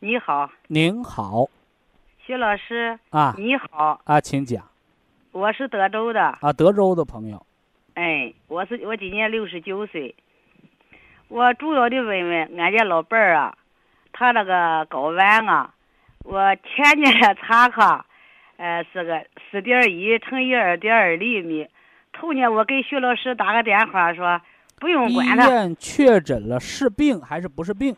[0.00, 0.50] 你好。
[0.66, 1.48] 您好。
[2.18, 2.98] 徐老师。
[3.08, 3.34] 啊。
[3.38, 3.98] 你好。
[4.04, 4.68] 啊，请讲。
[5.32, 6.20] 我是德州的。
[6.20, 7.46] 啊，德州的朋友。
[7.94, 10.14] 哎，我是我今年六十九岁。
[11.28, 13.56] 我主要的问问俺家老伴儿啊，
[14.18, 15.68] 他那个睾丸啊，
[16.24, 18.06] 我前年查哈，
[18.56, 21.66] 呃，是个四点一乘以二点二厘米。
[22.14, 24.40] 头年我给徐老师打个电话说
[24.80, 25.46] 不用管他。
[25.46, 27.94] 医院确诊了是病还是不是病？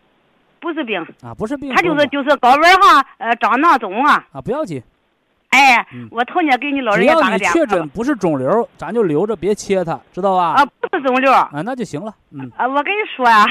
[0.58, 1.72] 不是病啊，不是病。
[1.72, 4.26] 他就是就是睾丸上呃长囊肿啊。
[4.32, 4.82] 啊，不要紧。
[5.50, 7.54] 哎，我头年给你老人家打个电话。
[7.54, 10.54] 只要你确诊不是肿瘤，咱就留着别切它，知道吧？
[10.54, 11.32] 啊，不是肿瘤。
[11.32, 12.12] 啊，那就行了。
[12.32, 12.50] 嗯。
[12.56, 13.46] 啊，我跟你说呀，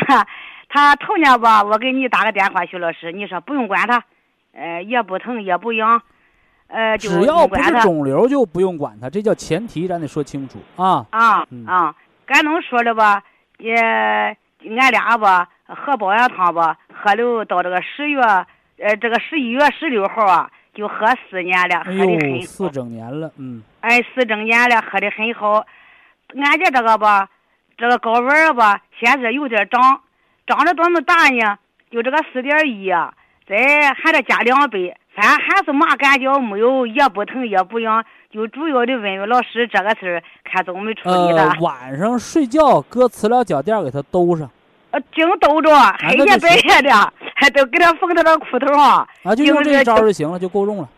[0.70, 4.04] 他头年吧，我给你打个电话，徐老师，你说不用管他，
[4.54, 6.02] 呃，也不疼也不痒。
[6.68, 11.06] 呃，只要不是肿瘤就不用管他，这叫前提，咱得说清楚啊。
[11.12, 11.96] 啊啊，
[12.28, 13.24] 俺能说的吧？
[13.58, 22.46] 也俺俩吧，喝保养汤吧，喝了到这个十月，呃，这个十一月十六号啊，就喝四年了，喝的很好。
[22.46, 23.64] 四整年了，嗯。
[23.80, 25.66] 哎，四整年了，喝的很好。
[26.36, 27.30] 俺家这个吧，
[27.78, 30.02] 这个睾丸吧，现在有点长，
[30.48, 31.60] 长得多么大呢？
[31.92, 33.14] 就这个四点一啊，
[33.48, 34.98] 再还得加两倍。
[35.16, 41.50] 咱还是嘛感觉没有，也不疼也不痒，就主要的问问老师这个事儿，看怎么处理的。
[41.50, 44.48] 呃，晚上睡觉搁磁疗脚垫给他兜上。
[44.92, 49.08] 呃，净兜着，黑夜白夜的，还 都给他缝到那裤头上。
[49.24, 50.90] 啊，就用这招就行了，就够用了。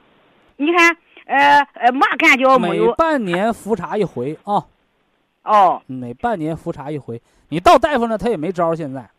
[0.58, 2.88] 你看，呃呃，嘛感觉没有？
[2.88, 4.66] 每半年复查一回啊。
[5.43, 5.82] 哦。
[5.88, 9.10] 每半年复查一回，你到大夫那他也没招现在。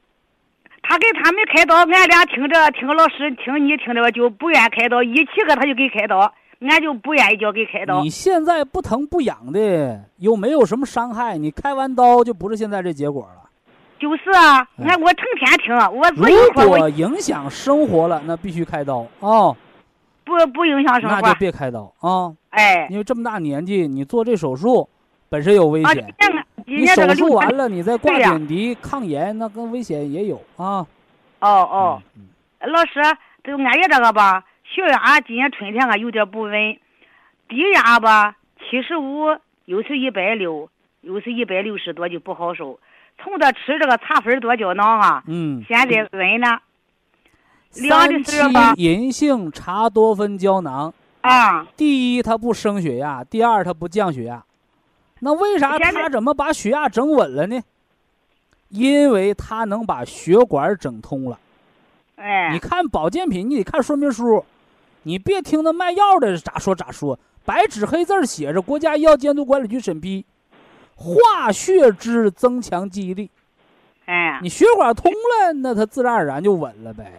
[0.90, 6.18] 他给他们开刀，俺俩听着听老师听你听着就不愿开刀，一起个他就给开刀，
[6.68, 8.02] 俺就不愿意叫给开刀。
[8.02, 13.48] 你现在不疼不痒的，又没有什么伤害，你开完刀就不是现在这结果了。
[14.00, 19.54] 就是啊，俺我成天听，我如果影响生活了，那必须开刀啊。
[20.24, 22.32] 不不影响生活，那就别开刀啊。
[22.48, 24.88] 哎，因为这么大年纪，你做这手术
[25.28, 26.12] 本身有危险。
[26.78, 30.86] 你手术完了，你再挂点滴抗炎，那更危险也有啊。
[31.40, 32.02] 哦哦，
[32.60, 33.00] 老师，
[33.42, 36.52] 就俺爷这个吧，血压今年春天啊有点不稳，
[37.48, 39.26] 低压吧七十五，
[39.64, 40.68] 又是一百六，
[41.00, 42.78] 又是一百六十多，就不好受。
[43.22, 46.60] 从这吃这个茶粉多胶囊啊，嗯，现在稳了。
[47.70, 48.36] 三七
[48.76, 54.42] 银杏茶多酚胶囊啊，第一它不升血压，第二它不降血压。
[55.20, 57.62] 那为啥他怎么把血压整稳了呢？
[58.68, 61.38] 因为他能把血管整通了。
[62.16, 64.44] 哎，你看保健品，你得看说明书，
[65.02, 70.24] 你别听那卖药的咋说咋说，白纸黑字写着国家医药监督管理局审批，
[70.94, 73.28] 化血脂增强记忆力。
[74.06, 77.12] 哎，你血管通了，那它自然而然就稳了呗。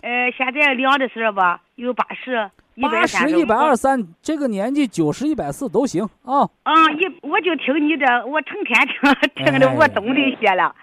[0.00, 2.50] 呃，现在量的时候吧，有八十。
[2.80, 6.48] 八十一百二三，这个年纪九十一百四都行啊。
[6.62, 10.74] 啊，一我就听你这，我成天听，听的我懂这些了。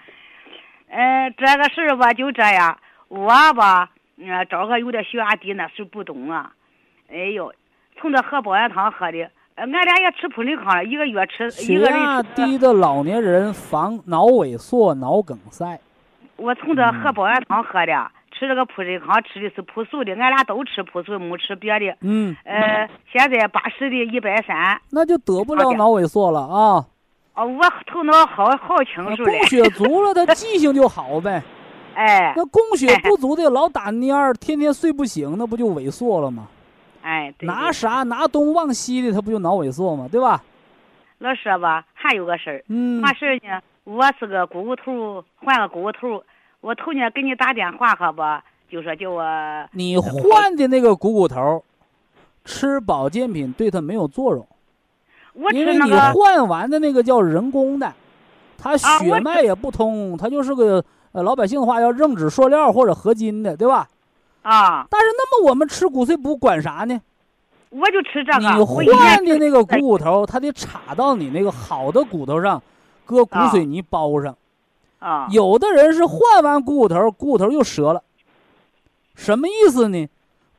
[0.88, 2.78] 呃，这个事儿吧就这样，
[3.08, 6.52] 我吧，嗯，找个有点血压低，那是不懂啊。
[7.10, 7.52] 哎呦，
[8.00, 15.78] 从这喝保养汤喝的，俺俩也吃普利康了，一个月吃一个人血压低的老年人防脑萎缩、脑梗塞。
[16.36, 18.10] 我从这喝保养汤喝的。
[18.38, 21.96] 吃这个普瑞康，吃的是朴素的，俺俩都吃朴素，没吃别的。
[22.02, 22.36] 嗯。
[22.44, 24.80] 呃，现在八十的一百三。
[24.90, 26.86] 那就得不了脑萎缩了啊。
[27.34, 31.42] 哦，我头脑好好清楚供血足了，他记性就好呗。
[31.94, 32.32] 哎。
[32.36, 36.48] 那供血不足的， 老打蔫儿，天天睡不醒，那不就萎缩了吗？
[37.02, 37.34] 哎。
[37.40, 40.08] 拿啥拿东忘西的，他不就脑萎缩吗？
[40.10, 40.42] 对吧？
[41.18, 42.64] 老师吧，还有个事儿。
[42.68, 43.00] 嗯。
[43.00, 43.60] 啥事儿呢？
[43.84, 46.22] 我是个股骨头，换个股骨头。
[46.60, 48.22] 我头年给你打电话可不，
[48.68, 49.24] 就说叫我
[49.72, 51.62] 你换的那个股骨头，
[52.44, 54.46] 吃保健品对它没有作用，
[55.34, 57.92] 我因为你换完的那个叫人工的，
[58.58, 63.88] 它血脉也不通，它就是个呃老百姓的话叫硬脂塑料或者合金的，对吧？
[64.42, 67.00] 啊，但是那么我们吃骨髓补管啥呢？
[67.70, 68.38] 我就吃这个。
[68.40, 72.60] 你换的那个股骨头，它得插到你那个好的骨头上，
[73.04, 74.32] 搁骨啊髓泥包上。
[74.32, 74.36] 啊，
[75.30, 78.02] 有的人是换完股骨头，股骨头又折了，
[79.14, 80.08] 什么意思呢？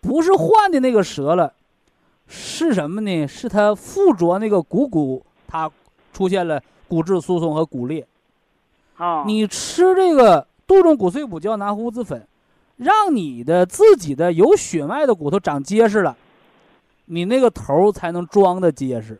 [0.02, 1.54] 不是换的那个折了，
[2.28, 3.28] 是什么呢？
[3.28, 5.70] 是它附着那个股骨，它
[6.14, 8.08] 出现了骨质疏松和骨裂。
[8.98, 12.26] 哦，你吃这个杜仲骨碎补胶囊糊子粉，
[12.78, 16.16] 让你的自己的有血脉的骨头长结实了，
[17.06, 19.20] 你那个头儿才能装的结实。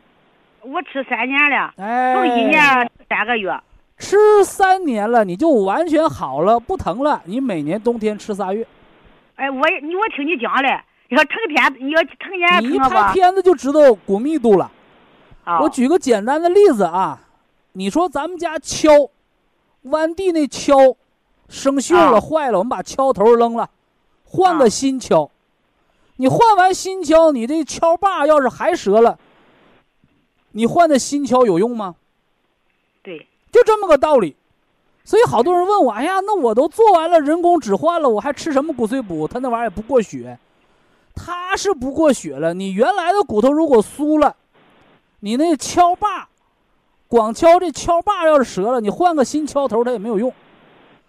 [0.62, 3.52] 我吃三年了，哎，头一年三个月。
[4.00, 7.22] 吃三年了，你就完全好了，不疼了。
[7.26, 8.66] 你每年冬天吃仨月，
[9.36, 13.14] 哎，我也你我听你讲嘞，要成天你要成天你一拍？
[13.14, 14.72] 片子就知道骨密度了。
[15.44, 17.20] 啊，我举个简单的例子啊，
[17.74, 19.10] 你说咱们家锹，
[19.84, 20.96] 弯地那锹
[21.50, 23.70] 生锈了、啊坏了，我们把锹头扔了，
[24.24, 25.30] 换个啊新锹。
[26.16, 29.18] 你换完新锹，你这锹把要是还折了，
[30.52, 31.96] 你换的新锹有用吗？
[33.02, 34.36] 对，就这么个道理。
[35.04, 39.28] 所以好多人问我，哎呀，那我都做完了人工置换了，我还吃什么骨髓补？
[39.28, 40.38] 它那玩意儿也不过血，
[41.16, 42.54] 它是不过血了。
[42.54, 44.36] 你原来的骨头如果酥了，
[45.22, 46.30] 你那敲把，
[47.08, 50.32] 光敲这敲把要是折了，你换个新敲头它也没有用。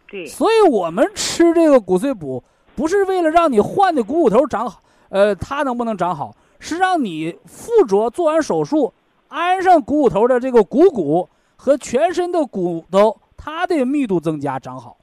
[0.09, 2.43] 对，所以我们吃这个骨髓补，
[2.75, 4.81] 不是为了让你换的股骨头长好，
[5.11, 8.95] 呃，它能不能长好，是让你附着做完手术
[9.29, 11.29] 安上股骨头的这个股骨
[11.61, 14.97] 和全身的骨头，它的密度增加长好，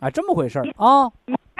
[0.00, 1.08] 啊，这么回事儿啊。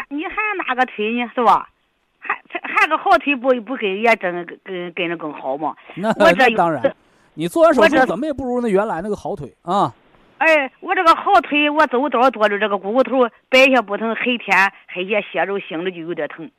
[0.09, 0.35] 你还
[0.67, 1.31] 哪个腿呢？
[1.33, 1.71] 是吧？
[2.19, 5.77] 还还个好腿不不跟也真跟跟跟着更好吗？
[5.95, 6.93] 那那当然，
[7.35, 9.95] 你做完手术怎么也不如那原来那个好腿啊。
[10.39, 16.51] 哎，我这个好腿，我走道多着这个股骨头白天不疼，黑天黑夜歇着醒着就有点疼。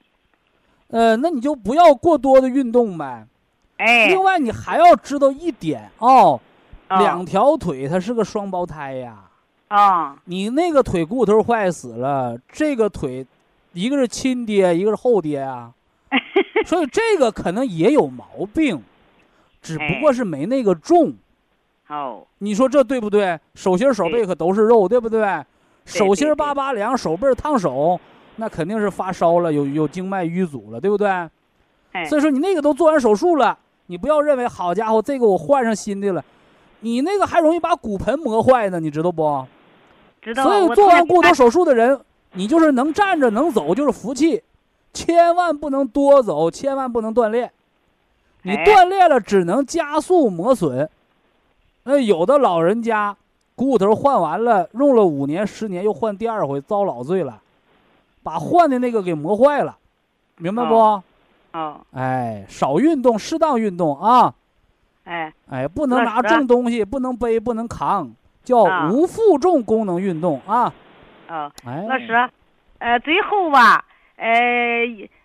[0.87, 3.27] 呃，那你就不要过多的运动呗。
[3.75, 6.39] 哎，另外，你还要知道一点哦，
[6.91, 9.17] 啊两条腿它是个双胞胎呀。
[9.69, 13.25] 啊，你那个腿骨头坏死了，这个腿，
[13.71, 15.71] 一个是亲爹，一个是后爹啊，
[16.67, 18.83] 所以这个可能也有毛病，
[19.61, 21.13] 只不过是没那个重。
[21.87, 23.39] 哦，你说这对不对？
[23.55, 25.41] 手心手背可都是肉，对不对？
[25.85, 27.97] 手心巴巴凉，手背烫手，
[28.35, 31.07] 那肯定是发烧了，有有经脉淤阻了，对不对？
[31.93, 36.23] 哎，所以说你那个都做完手术了，你不要认为好家伙，这个我换上新的了，
[36.81, 39.45] 你那个还容易把骨盆磨坏呢，你知道不？
[40.21, 40.43] 知道。
[40.43, 41.99] 所以做完骨头手术的人，
[42.33, 44.43] 你就是能站着能走就是福气，
[44.93, 47.51] 千万不能多走，千万不能锻炼。
[48.43, 50.89] 你哎锻炼了，只能加速磨损。
[51.83, 53.15] 那有的老人家
[53.55, 57.39] 股骨头换完了，用了五年十年，又换第二回，遭老罪了，
[58.23, 59.77] 把换的那个给磨坏了，
[60.37, 60.75] 明白不？
[61.53, 64.33] 哦，哎，少运动，适当运动啊！
[65.03, 68.09] 哎，哎，不能拿重东西，不能背，不能扛，
[68.43, 70.71] 叫啊无负重功能运动啊！
[71.27, 72.29] 哦，哎，老师，
[72.79, 73.83] 呃，最后吧，
[74.17, 74.27] 呃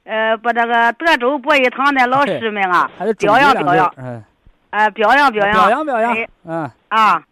[0.04, 4.22] 呃，把这个德州博医堂的老师们啊，还得表扬表扬，哎，
[4.70, 7.22] 呃，表扬表扬，表扬表扬哎，嗯，啊，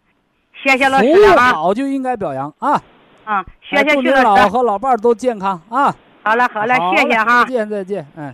[0.63, 2.81] 谢谢老师了啊，好就应该表扬啊！
[3.25, 5.93] 啊，谢谢徐老师，老和老伴儿都健康啊！
[6.23, 7.49] 好了好了，谢谢哈再。
[7.49, 8.33] 见再见，哎。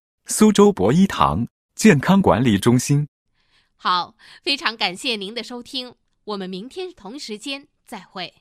[0.25, 3.07] 苏州博一堂健康管理中心”。
[3.75, 8.33] 好，非常感谢您的收听，我们明天同时间再会。